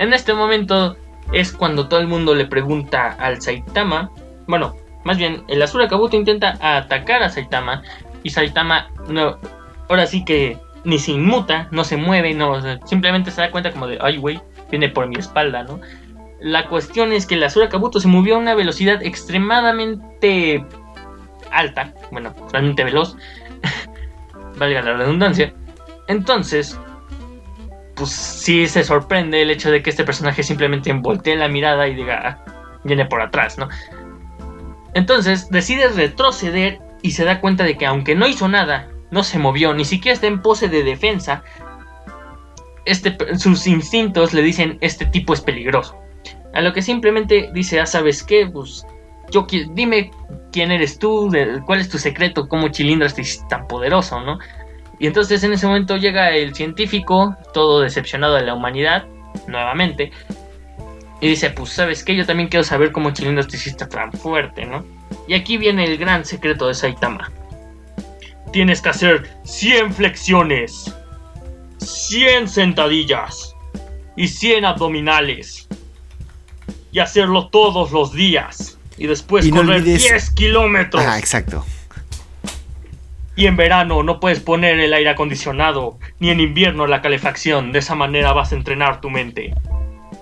[0.00, 0.96] En este momento
[1.30, 4.10] es cuando todo el mundo le pregunta al Saitama.
[4.46, 4.74] Bueno,
[5.04, 7.82] más bien, el Asura Kabuto intenta atacar a Saitama.
[8.22, 9.36] Y Saitama no.
[9.90, 12.58] Ahora sí que ni se inmuta, no se mueve, no.
[12.86, 14.40] simplemente se da cuenta como de, ay, güey,
[14.70, 15.80] viene por mi espalda, ¿no?
[16.40, 20.64] La cuestión es que el Asura Kabuto se movió a una velocidad extremadamente
[21.50, 21.92] alta.
[22.10, 23.18] Bueno, realmente veloz.
[24.56, 25.52] Valga la redundancia.
[26.08, 26.80] Entonces,
[28.00, 31.94] pues sí se sorprende el hecho de que este personaje simplemente voltee la mirada y
[31.94, 33.68] diga, "Ah, viene por atrás, ¿no?
[34.94, 39.38] Entonces decide retroceder y se da cuenta de que aunque no hizo nada, no se
[39.38, 41.42] movió, ni siquiera está en pose de defensa,
[42.86, 45.94] este, sus instintos le dicen, este tipo es peligroso.
[46.54, 48.48] A lo que simplemente dice, ah, ¿sabes qué?
[48.50, 48.86] Pues
[49.30, 50.10] yo dime
[50.52, 51.30] quién eres tú,
[51.66, 54.38] cuál es tu secreto, cómo Chilindras te tan poderoso, ¿no?
[55.00, 59.06] Y entonces en ese momento llega el científico, todo decepcionado de la humanidad,
[59.48, 60.12] nuevamente,
[61.22, 64.64] y dice, pues sabes qué, yo también quiero saber cómo Chilindras te hiciste tan fuerte,
[64.66, 64.84] ¿no?
[65.26, 67.30] Y aquí viene el gran secreto de Saitama.
[68.52, 70.94] Tienes que hacer 100 flexiones,
[71.78, 73.54] 100 sentadillas
[74.16, 75.66] y 100 abdominales.
[76.92, 78.78] Y hacerlo todos los días.
[78.98, 81.04] Y después Y no correr olvides- 10 kilómetros.
[81.06, 81.64] Ah, exacto.
[83.40, 87.72] Y en verano no puedes poner el aire acondicionado, ni en invierno la calefacción.
[87.72, 89.54] De esa manera vas a entrenar tu mente.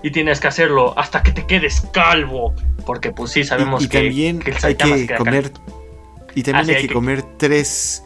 [0.01, 2.53] Y tienes que hacerlo hasta que te quedes calvo.
[2.85, 5.51] Porque pues sí, sabemos y, y que, también que el hay que comer.
[6.33, 8.05] Y también hay que, que- comer tres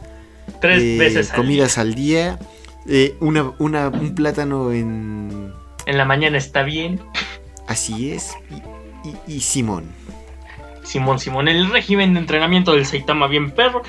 [0.60, 2.40] tres eh, veces al comidas al día.
[2.88, 5.54] eh, una, una- un plátano en.
[5.86, 7.00] En la mañana está bien.
[7.68, 8.34] Así es.
[9.06, 9.92] Y, y- y Simón.
[10.84, 13.84] Simón Simón, el régimen de entrenamiento del Saitama bien perro.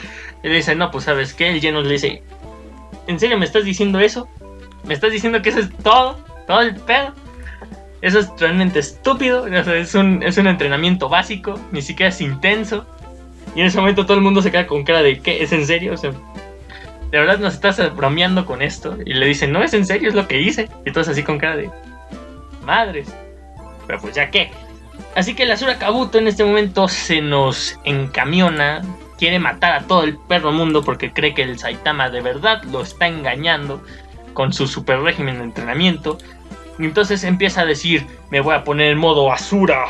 [0.44, 2.22] Y le dice, no, pues sabes qué, el lleno le dice,
[3.08, 4.28] ¿en serio me estás diciendo eso?
[4.84, 6.18] ¿Me estás diciendo que eso es todo?
[6.46, 7.12] ¿Todo el pedo?
[8.02, 12.86] Eso es realmente estúpido, es, un, es un entrenamiento básico, ni siquiera es intenso.
[13.56, 15.42] Y en ese momento todo el mundo se queda con cara de, ¿qué?
[15.42, 15.94] ¿Es en serio?
[15.94, 18.98] O sea, de verdad nos estás bromeando con esto.
[19.06, 20.68] Y le dicen, no, es en serio, es lo que hice.
[20.84, 21.70] Y todos así con cara de,
[22.64, 23.08] madres.
[23.86, 24.50] Pero pues ya qué.
[25.14, 28.82] Así que el Asura Kabuto en este momento se nos encamiona,
[29.18, 32.82] quiere matar a todo el perro mundo porque cree que el Saitama de verdad lo
[32.82, 33.82] está engañando
[34.32, 36.18] con su super régimen de entrenamiento.
[36.78, 39.84] Y entonces empieza a decir, me voy a poner en modo Asura.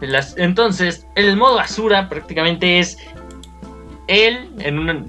[0.00, 2.96] Las- entonces, el modo Asura prácticamente es
[4.08, 5.06] él en un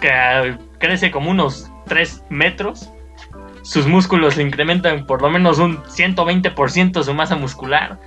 [0.00, 2.90] que crece como unos 3 metros.
[3.62, 8.00] Sus músculos le incrementan por lo menos un 120% su masa muscular.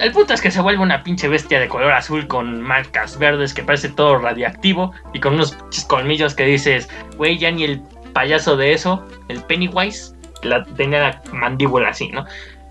[0.00, 3.52] El punto es que se vuelve una pinche bestia de color azul con marcas verdes
[3.52, 5.52] que parece todo radiactivo y con unos
[5.88, 6.88] colmillos que dices,
[7.18, 7.82] güey, ya ni el
[8.14, 12.24] payaso de eso, el Pennywise, la, tenía la mandíbula así, ¿no?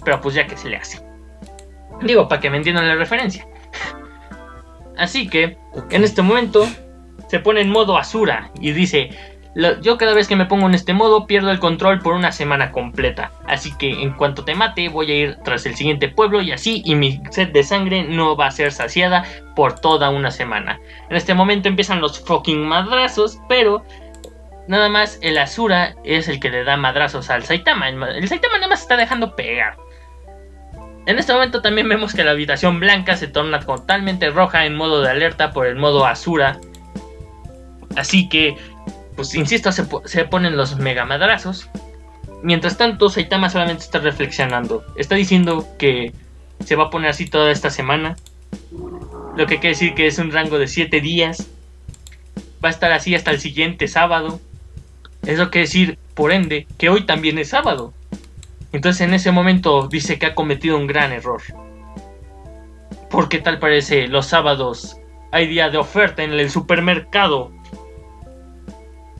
[0.03, 1.05] Pero pues ya que se le hace.
[2.01, 3.45] Digo, para que me entiendan la referencia.
[4.97, 5.57] Así que,
[5.91, 6.67] en este momento,
[7.27, 9.11] se pone en modo Asura y dice,
[9.59, 12.31] "Lo- yo cada vez que me pongo en este modo pierdo el control por una
[12.31, 13.31] semana completa.
[13.45, 16.81] Así que en cuanto te mate voy a ir tras el siguiente pueblo y así
[16.85, 20.79] y mi sed de sangre no va a ser saciada por toda una semana.
[21.09, 23.83] En este momento empiezan los fucking madrazos, pero
[24.67, 27.89] nada más el Asura es el que le da madrazos al Saitama.
[27.89, 29.75] El, ma- el Saitama nada más está dejando pegar.
[31.05, 35.01] En este momento también vemos que la habitación blanca se torna totalmente roja en modo
[35.01, 36.59] de alerta por el modo Asura.
[37.95, 38.55] Así que,
[39.19, 41.67] pues insisto, se, se ponen los mega madrazos.
[42.41, 44.85] Mientras tanto, Saitama solamente está reflexionando.
[44.95, 46.13] Está diciendo que
[46.63, 48.15] se va a poner así toda esta semana.
[49.35, 51.49] Lo que quiere decir que es un rango de 7 días.
[52.63, 54.39] Va a estar así hasta el siguiente sábado.
[55.25, 57.93] Eso quiere decir, por ende, que hoy también es sábado.
[58.71, 61.41] Entonces en ese momento dice que ha cometido un gran error.
[63.09, 64.95] porque tal parece los sábados
[65.33, 67.51] hay día de oferta en el supermercado.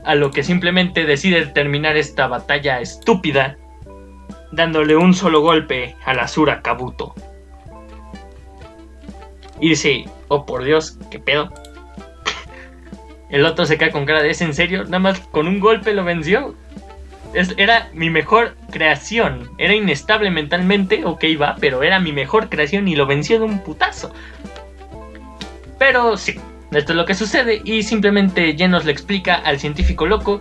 [0.04, 3.56] A lo que simplemente decide terminar esta batalla estúpida
[4.52, 7.14] dándole un solo golpe a la Sura Kabuto.
[9.60, 11.50] Y dice, oh por Dios, qué pedo.
[13.30, 14.84] El otro se cae con cara de, ¿es en serio?
[14.84, 16.54] Nada más con un golpe lo venció.
[17.56, 19.50] era mi mejor creación.
[19.58, 23.60] Era inestable mentalmente, ok va, pero era mi mejor creación y lo venció de un
[23.60, 24.12] putazo.
[25.78, 26.38] Pero sí,
[26.72, 30.40] esto es lo que sucede y simplemente Genos le explica al científico loco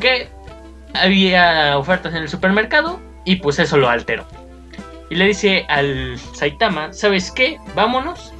[0.00, 0.28] que
[0.94, 4.26] había ofertas en el supermercado y pues eso lo alteró.
[5.10, 7.58] Y le dice al Saitama, ¿sabes qué?
[7.74, 8.32] Vámonos.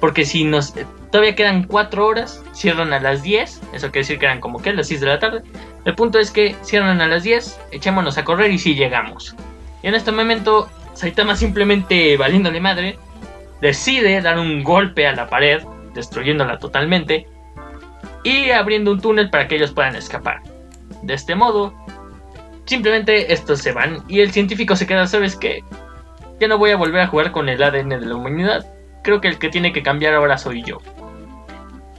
[0.00, 0.74] Porque si nos...
[1.10, 3.62] Todavía quedan 4 horas, cierran a las 10.
[3.72, 5.42] Eso quiere decir que eran como que las 6 de la tarde.
[5.86, 9.34] El punto es que cierran a las 10, echémonos a correr y si llegamos.
[9.82, 12.98] Y en este momento, Saitama simplemente valiéndole madre,
[13.62, 15.62] decide dar un golpe a la pared,
[15.94, 17.26] destruyéndola totalmente,
[18.24, 20.42] y abriendo un túnel para que ellos puedan escapar.
[21.02, 21.74] De este modo,
[22.64, 25.62] simplemente estos se van y el científico se queda, ¿sabes qué?
[26.40, 28.66] Ya no voy a volver a jugar con el ADN de la humanidad.
[29.02, 30.78] Creo que el que tiene que cambiar ahora soy yo.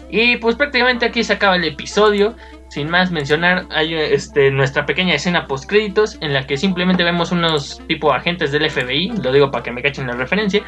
[0.09, 2.35] Y pues prácticamente aquí se acaba el episodio.
[2.69, 7.31] Sin más mencionar, hay este, nuestra pequeña escena post créditos en la que simplemente vemos
[7.31, 10.61] unos tipo agentes del FBI, lo digo para que me cachen la referencia,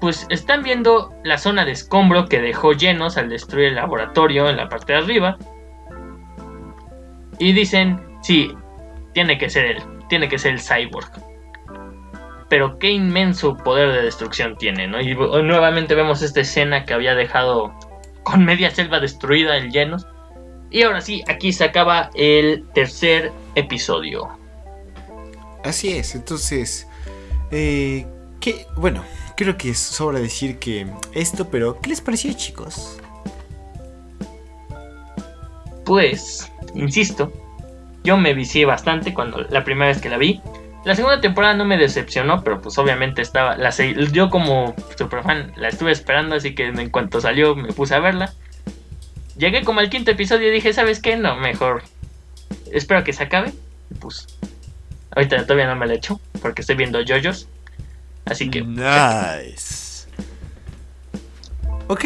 [0.00, 4.56] pues están viendo la zona de escombro que dejó llenos al destruir el laboratorio en
[4.56, 5.38] la parte de arriba.
[7.38, 8.54] Y dicen, Sí,
[9.14, 11.10] tiene que ser él, tiene que ser el cyborg.
[12.48, 15.00] Pero qué inmenso poder de destrucción tiene, ¿no?
[15.00, 17.72] Y nuevamente vemos esta escena que había dejado
[18.22, 20.06] con media selva destruida el llenos.
[20.70, 24.28] Y ahora sí, aquí se acaba el tercer episodio.
[25.64, 26.88] Así es, entonces,
[27.50, 28.06] eh,
[28.76, 29.04] bueno,
[29.38, 32.98] creo que es sobra decir que esto, pero ¿qué les pareció chicos?
[35.84, 37.32] Pues, insisto,
[38.02, 40.42] yo me vicié bastante cuando la primera vez que la vi.
[40.84, 43.56] La segunda temporada no me decepcionó, pero pues obviamente estaba.
[43.56, 47.94] La, yo como super fan la estuve esperando, así que en cuanto salió me puse
[47.94, 48.34] a verla.
[49.36, 51.16] Llegué como al quinto episodio y dije, ¿sabes qué?
[51.16, 51.84] No, mejor.
[52.72, 53.52] Espero que se acabe.
[54.00, 54.26] pues.
[55.12, 57.48] Ahorita todavía no me la echo, porque estoy viendo JoJo's.
[58.30, 58.62] Así que.
[58.62, 60.06] Nice.
[61.88, 62.04] Ok.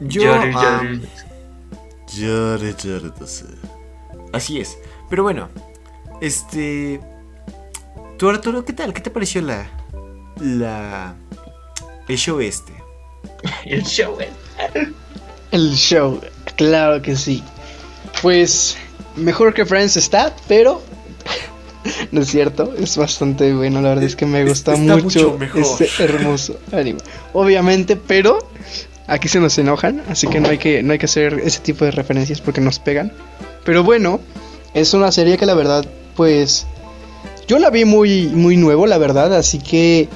[0.00, 0.32] Yo.
[0.32, 1.02] Um,
[4.32, 4.78] Así es.
[5.10, 5.48] Pero bueno,
[6.20, 7.00] este.
[8.18, 8.92] Tú, Arturo, ¿qué tal?
[8.92, 9.68] ¿Qué te pareció la.
[10.40, 11.14] la.
[12.08, 12.72] el show este?
[13.64, 14.16] el show,
[15.50, 16.20] El show,
[16.56, 17.42] claro que sí.
[18.20, 18.76] Pues.
[19.16, 20.80] Mejor que Friends está, pero.
[22.10, 23.80] No es cierto, es bastante bueno.
[23.80, 27.00] La verdad es que me gusta mucho, mucho este hermoso anime.
[27.32, 28.38] Obviamente, pero.
[29.08, 31.84] Aquí se nos enojan, así que no hay que, no hay que hacer ese tipo
[31.84, 33.12] de referencias porque nos pegan.
[33.64, 34.20] Pero bueno,
[34.74, 35.84] es una serie que la verdad,
[36.16, 36.66] pues,
[37.46, 40.08] yo la vi muy, muy nuevo, la verdad, así que,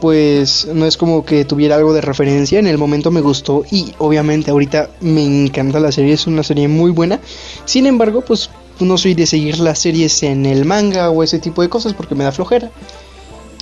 [0.00, 2.58] pues, no es como que tuviera algo de referencia.
[2.58, 6.68] En el momento me gustó y obviamente ahorita me encanta la serie, es una serie
[6.68, 7.20] muy buena.
[7.64, 8.50] Sin embargo, pues,
[8.80, 12.14] no soy de seguir las series en el manga o ese tipo de cosas porque
[12.14, 12.70] me da flojera.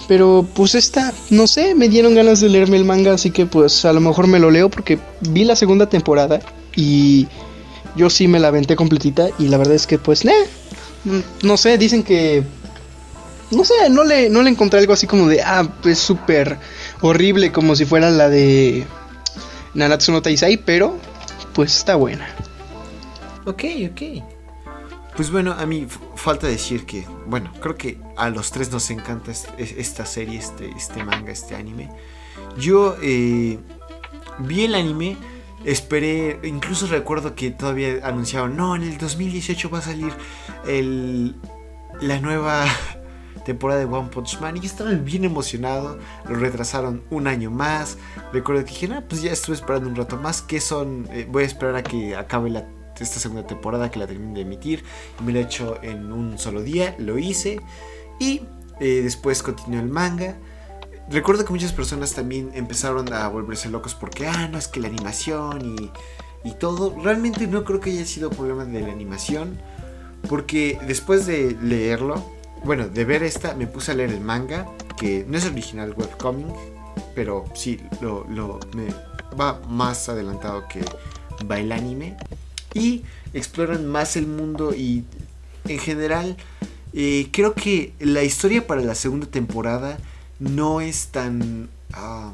[0.08, 3.84] Pero pues esta, no sé, me dieron ganas de leerme el manga, así que pues
[3.84, 6.40] a lo mejor me lo leo porque vi la segunda temporada
[6.76, 7.26] y
[7.96, 10.24] yo sí me la aventé completita y la verdad es que pues,
[11.42, 12.44] no sé, dicen que...
[13.50, 16.58] No sé, no le, no le encontré algo así como de, ah, es súper
[17.00, 18.84] horrible como si fuera la de
[19.74, 20.98] Nanatsu no Taisai, pero
[21.52, 22.26] pues está buena.
[23.44, 24.35] Ok, ok.
[25.16, 29.32] Pues bueno, a mí falta decir que, bueno, creo que a los tres nos encanta
[29.56, 31.88] esta serie, este, este manga, este anime.
[32.58, 33.58] Yo eh,
[34.40, 35.16] vi el anime
[35.64, 40.12] esperé, incluso recuerdo que todavía anunciaron, no, en el 2018 va a salir
[42.02, 42.66] la nueva
[43.46, 45.98] temporada de One Punch Man y estaba bien emocionado,
[46.28, 47.96] lo retrasaron un año más,
[48.34, 51.44] recuerdo que dije, no, pues ya estuve esperando un rato más, que son, eh, voy
[51.44, 52.66] a esperar a que acabe la,
[53.04, 54.84] esta segunda temporada, que la termine de emitir,
[55.24, 57.60] me lo he hecho en un solo día, lo hice,
[58.18, 58.42] y
[58.80, 60.36] eh, después continuó el manga,
[61.10, 64.88] recuerdo que muchas personas también empezaron a volverse locos porque, ah, no, es que la
[64.88, 65.90] animación y,
[66.48, 66.94] y todo.
[67.02, 69.58] Realmente no creo que haya sido problema de la animación.
[70.28, 72.24] Porque después de leerlo,
[72.64, 74.66] bueno, de ver esta, me puse a leer el manga,
[74.96, 76.54] que no es original webcomic,
[77.14, 78.86] pero sí, lo, lo me
[79.38, 80.80] va más adelantado que
[81.48, 82.16] va el anime.
[82.74, 83.02] Y
[83.32, 85.04] exploran más el mundo y
[85.66, 86.36] en general
[86.92, 89.98] eh, creo que la historia para la segunda temporada
[90.38, 92.32] no es tan ah,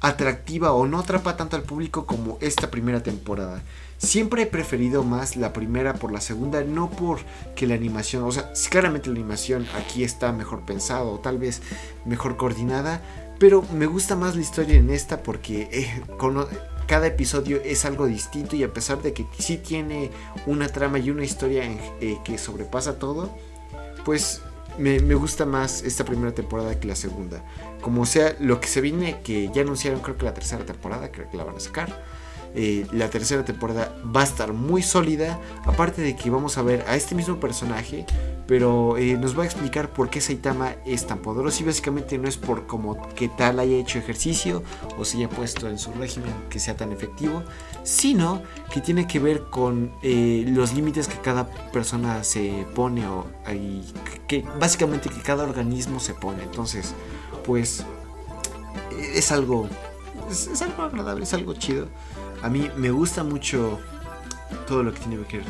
[0.00, 3.62] atractiva o no atrapa tanto al público como esta primera temporada.
[3.98, 8.52] Siempre he preferido más la primera por la segunda, no porque la animación, o sea,
[8.68, 11.62] claramente la animación aquí está mejor pensado o tal vez
[12.04, 13.00] mejor coordinada,
[13.38, 16.02] pero me gusta más la historia en esta porque eh,
[16.86, 20.10] cada episodio es algo distinto y a pesar de que sí tiene
[20.46, 23.30] una trama y una historia eh, que sobrepasa todo,
[24.04, 24.42] pues
[24.78, 27.44] me, me, gusta más esta primera temporada que la segunda.
[27.80, 31.30] Como sea, lo que se viene, que ya anunciaron creo que la tercera temporada, creo
[31.30, 32.21] que la van a sacar
[32.54, 35.40] eh, la tercera temporada va a estar muy sólida.
[35.64, 38.06] Aparte de que vamos a ver a este mismo personaje,
[38.46, 41.62] pero eh, nos va a explicar por qué Saitama es tan poderoso.
[41.62, 44.62] Y básicamente no es por como que tal haya hecho ejercicio
[44.98, 47.42] o se haya puesto en su régimen que sea tan efectivo,
[47.82, 48.42] sino
[48.72, 53.26] que tiene que ver con eh, los límites que cada persona se pone o
[54.26, 56.42] que básicamente que cada organismo se pone.
[56.42, 56.94] Entonces,
[57.44, 57.84] pues
[59.14, 59.68] es algo
[60.30, 61.88] es algo agradable, es algo chido.
[62.42, 63.80] A mí me gusta mucho
[64.66, 65.46] todo lo que tiene que ver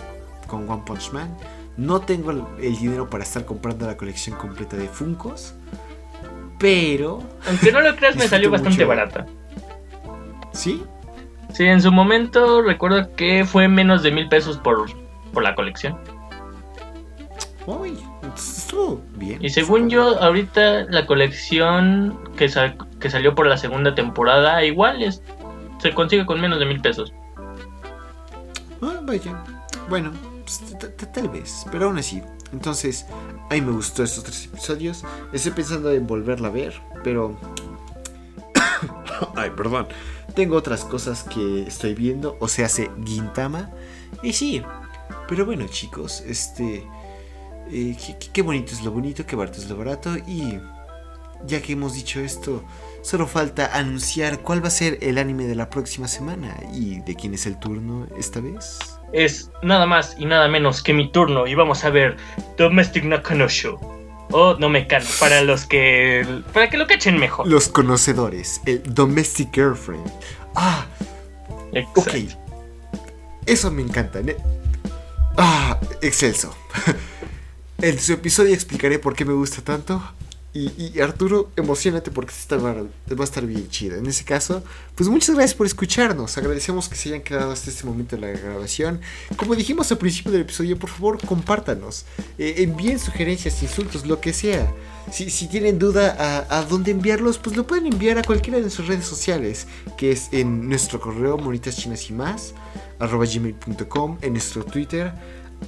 [0.46, 1.34] con One Punch Man.
[1.76, 5.54] No tengo el, dinero para estar comprando la colección completa de Funkos.
[6.58, 7.22] Pero.
[7.48, 9.26] Aunque no lo creas, me salió bastante barata.
[10.52, 10.82] ¿Sí?
[11.54, 14.90] Sí, en su momento recuerdo que fue menos de mil pesos por,
[15.32, 15.98] por la colección.
[17.66, 17.96] Uy,
[18.36, 19.38] estuvo bien.
[19.42, 22.50] Y según yo, ahorita la colección que,
[23.00, 25.22] que salió por la segunda temporada, igual es
[25.82, 27.12] se consigue con menos de mil pesos.
[28.80, 29.42] Ah, vaya.
[29.88, 30.12] Bueno,
[30.44, 30.62] pues,
[31.12, 32.22] tal vez, pero aún así.
[32.52, 33.06] Entonces,
[33.50, 35.04] a mí me gustó estos tres episodios.
[35.32, 37.36] Estoy pensando en volverla a ver, pero...
[39.34, 39.88] Ay, perdón.
[40.34, 43.70] Tengo otras cosas que estoy viendo, o sea, hace Gintama.
[44.22, 44.62] Y sí,
[45.28, 46.86] pero bueno, chicos, este...
[47.70, 47.96] Eh,
[48.32, 50.16] qué, bonito es lo bonito, qué barato es lo barato.
[50.26, 50.60] Y
[51.46, 52.62] ya que hemos dicho esto,
[53.02, 57.16] Solo falta anunciar cuál va a ser el anime de la próxima semana y de
[57.16, 58.78] quién es el turno esta vez.
[59.12, 62.16] Es nada más y nada menos que mi turno y vamos a ver
[62.56, 63.78] Domestic Nakanosho.
[64.30, 66.26] O no me can para los que.
[66.54, 67.46] para que lo cachen mejor.
[67.46, 70.10] Los conocedores, el Domestic Girlfriend.
[70.54, 70.86] Ah,
[71.96, 72.14] ok.
[73.44, 74.20] Eso me encanta.
[75.36, 76.54] Ah, excelso.
[77.82, 80.00] En su episodio explicaré por qué me gusta tanto.
[80.54, 83.96] Y, Arturo, emocionate porque va a estar bien chido.
[83.96, 84.62] En ese caso,
[84.94, 86.36] pues muchas gracias por escucharnos.
[86.36, 89.00] Agradecemos que se hayan quedado hasta este momento de la grabación.
[89.36, 92.04] Como dijimos al principio del episodio, por favor, compártanos.
[92.36, 94.70] Eh, envíen sugerencias, insultos, lo que sea.
[95.10, 98.88] Si, tienen duda a, a, dónde enviarlos, pues lo pueden enviar a cualquiera de nuestras
[98.88, 102.52] redes sociales, que es en nuestro correo monitas chinas y más,
[102.98, 105.12] arroba gmail.com, en nuestro Twitter,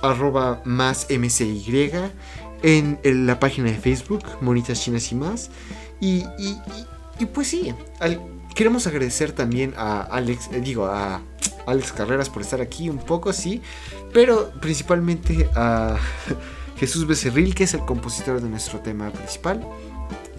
[0.02, 1.96] arroba más mcy
[2.64, 5.50] en, la página de Facebook, Monitas Chinas y más.
[6.00, 6.24] Y,
[7.32, 7.72] pues sí,
[8.54, 11.20] queremos agradecer también a Alex, eh, digo, a
[11.66, 13.60] Alex Carreras por estar aquí un poco, sí,
[14.12, 15.98] pero principalmente a
[16.78, 19.64] Jesús Becerril, que es el compositor de nuestro tema principal.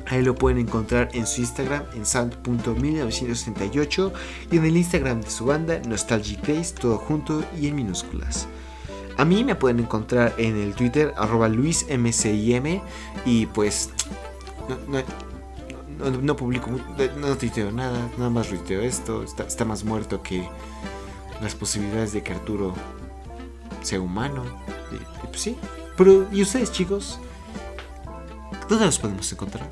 [0.08, 4.14] Ahí lo pueden encontrar en su Instagram en sant.1968
[4.52, 8.48] y en el Instagram de su banda Nostalgic Days, todo junto y en minúsculas.
[9.18, 12.82] A mí me pueden encontrar en el Twitter arroba luismcim
[13.26, 13.92] y pues
[16.22, 16.70] no, publico,
[17.18, 20.48] no tuiteo nada, nada más tuiteo esto, está, más muerto que
[21.42, 22.74] las posibilidades de que Arturo
[23.82, 24.44] sea humano.
[25.30, 25.58] Pues sí.
[25.98, 27.20] Pero, ¿y ustedes chicos?
[28.68, 29.70] ¿Dónde los podemos encontrar?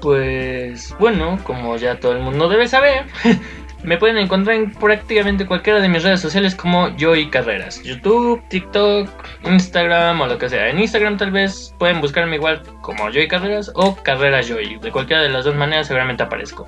[0.00, 3.06] Pues bueno, como ya todo el mundo debe saber,
[3.82, 7.82] Me pueden encontrar en prácticamente cualquiera de mis redes sociales como Joy Carreras.
[7.82, 9.08] YouTube, TikTok,
[9.44, 10.68] Instagram o lo que sea.
[10.68, 14.78] En Instagram tal vez pueden buscarme igual como Joy Carreras o Carreras Joy.
[14.80, 16.66] De cualquiera de las dos maneras seguramente aparezco.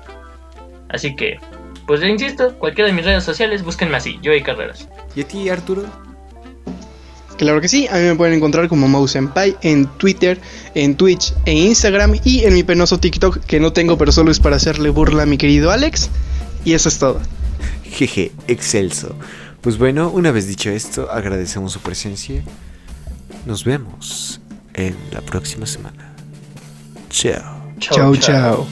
[0.89, 1.39] Así que,
[1.87, 4.87] pues insisto, cualquiera de mis redes sociales búsquenme así, Joy Carreras.
[5.15, 5.85] ¿Y a ti Arturo?
[7.39, 10.39] Claro que sí, a mí me pueden encontrar como Mouse en Twitter,
[10.75, 14.41] en Twitch e Instagram y en mi penoso TikTok que no tengo pero solo es
[14.41, 16.09] para hacerle burla a mi querido Alex.
[16.65, 17.19] Y eso es todo.
[17.83, 19.15] Jeje, excelso.
[19.61, 22.41] Pues bueno, una vez dicho esto, agradecemos su presencia.
[23.45, 24.39] Nos vemos
[24.73, 26.13] en la próxima semana.
[27.09, 27.73] Chao.
[27.79, 28.67] Chao, chao.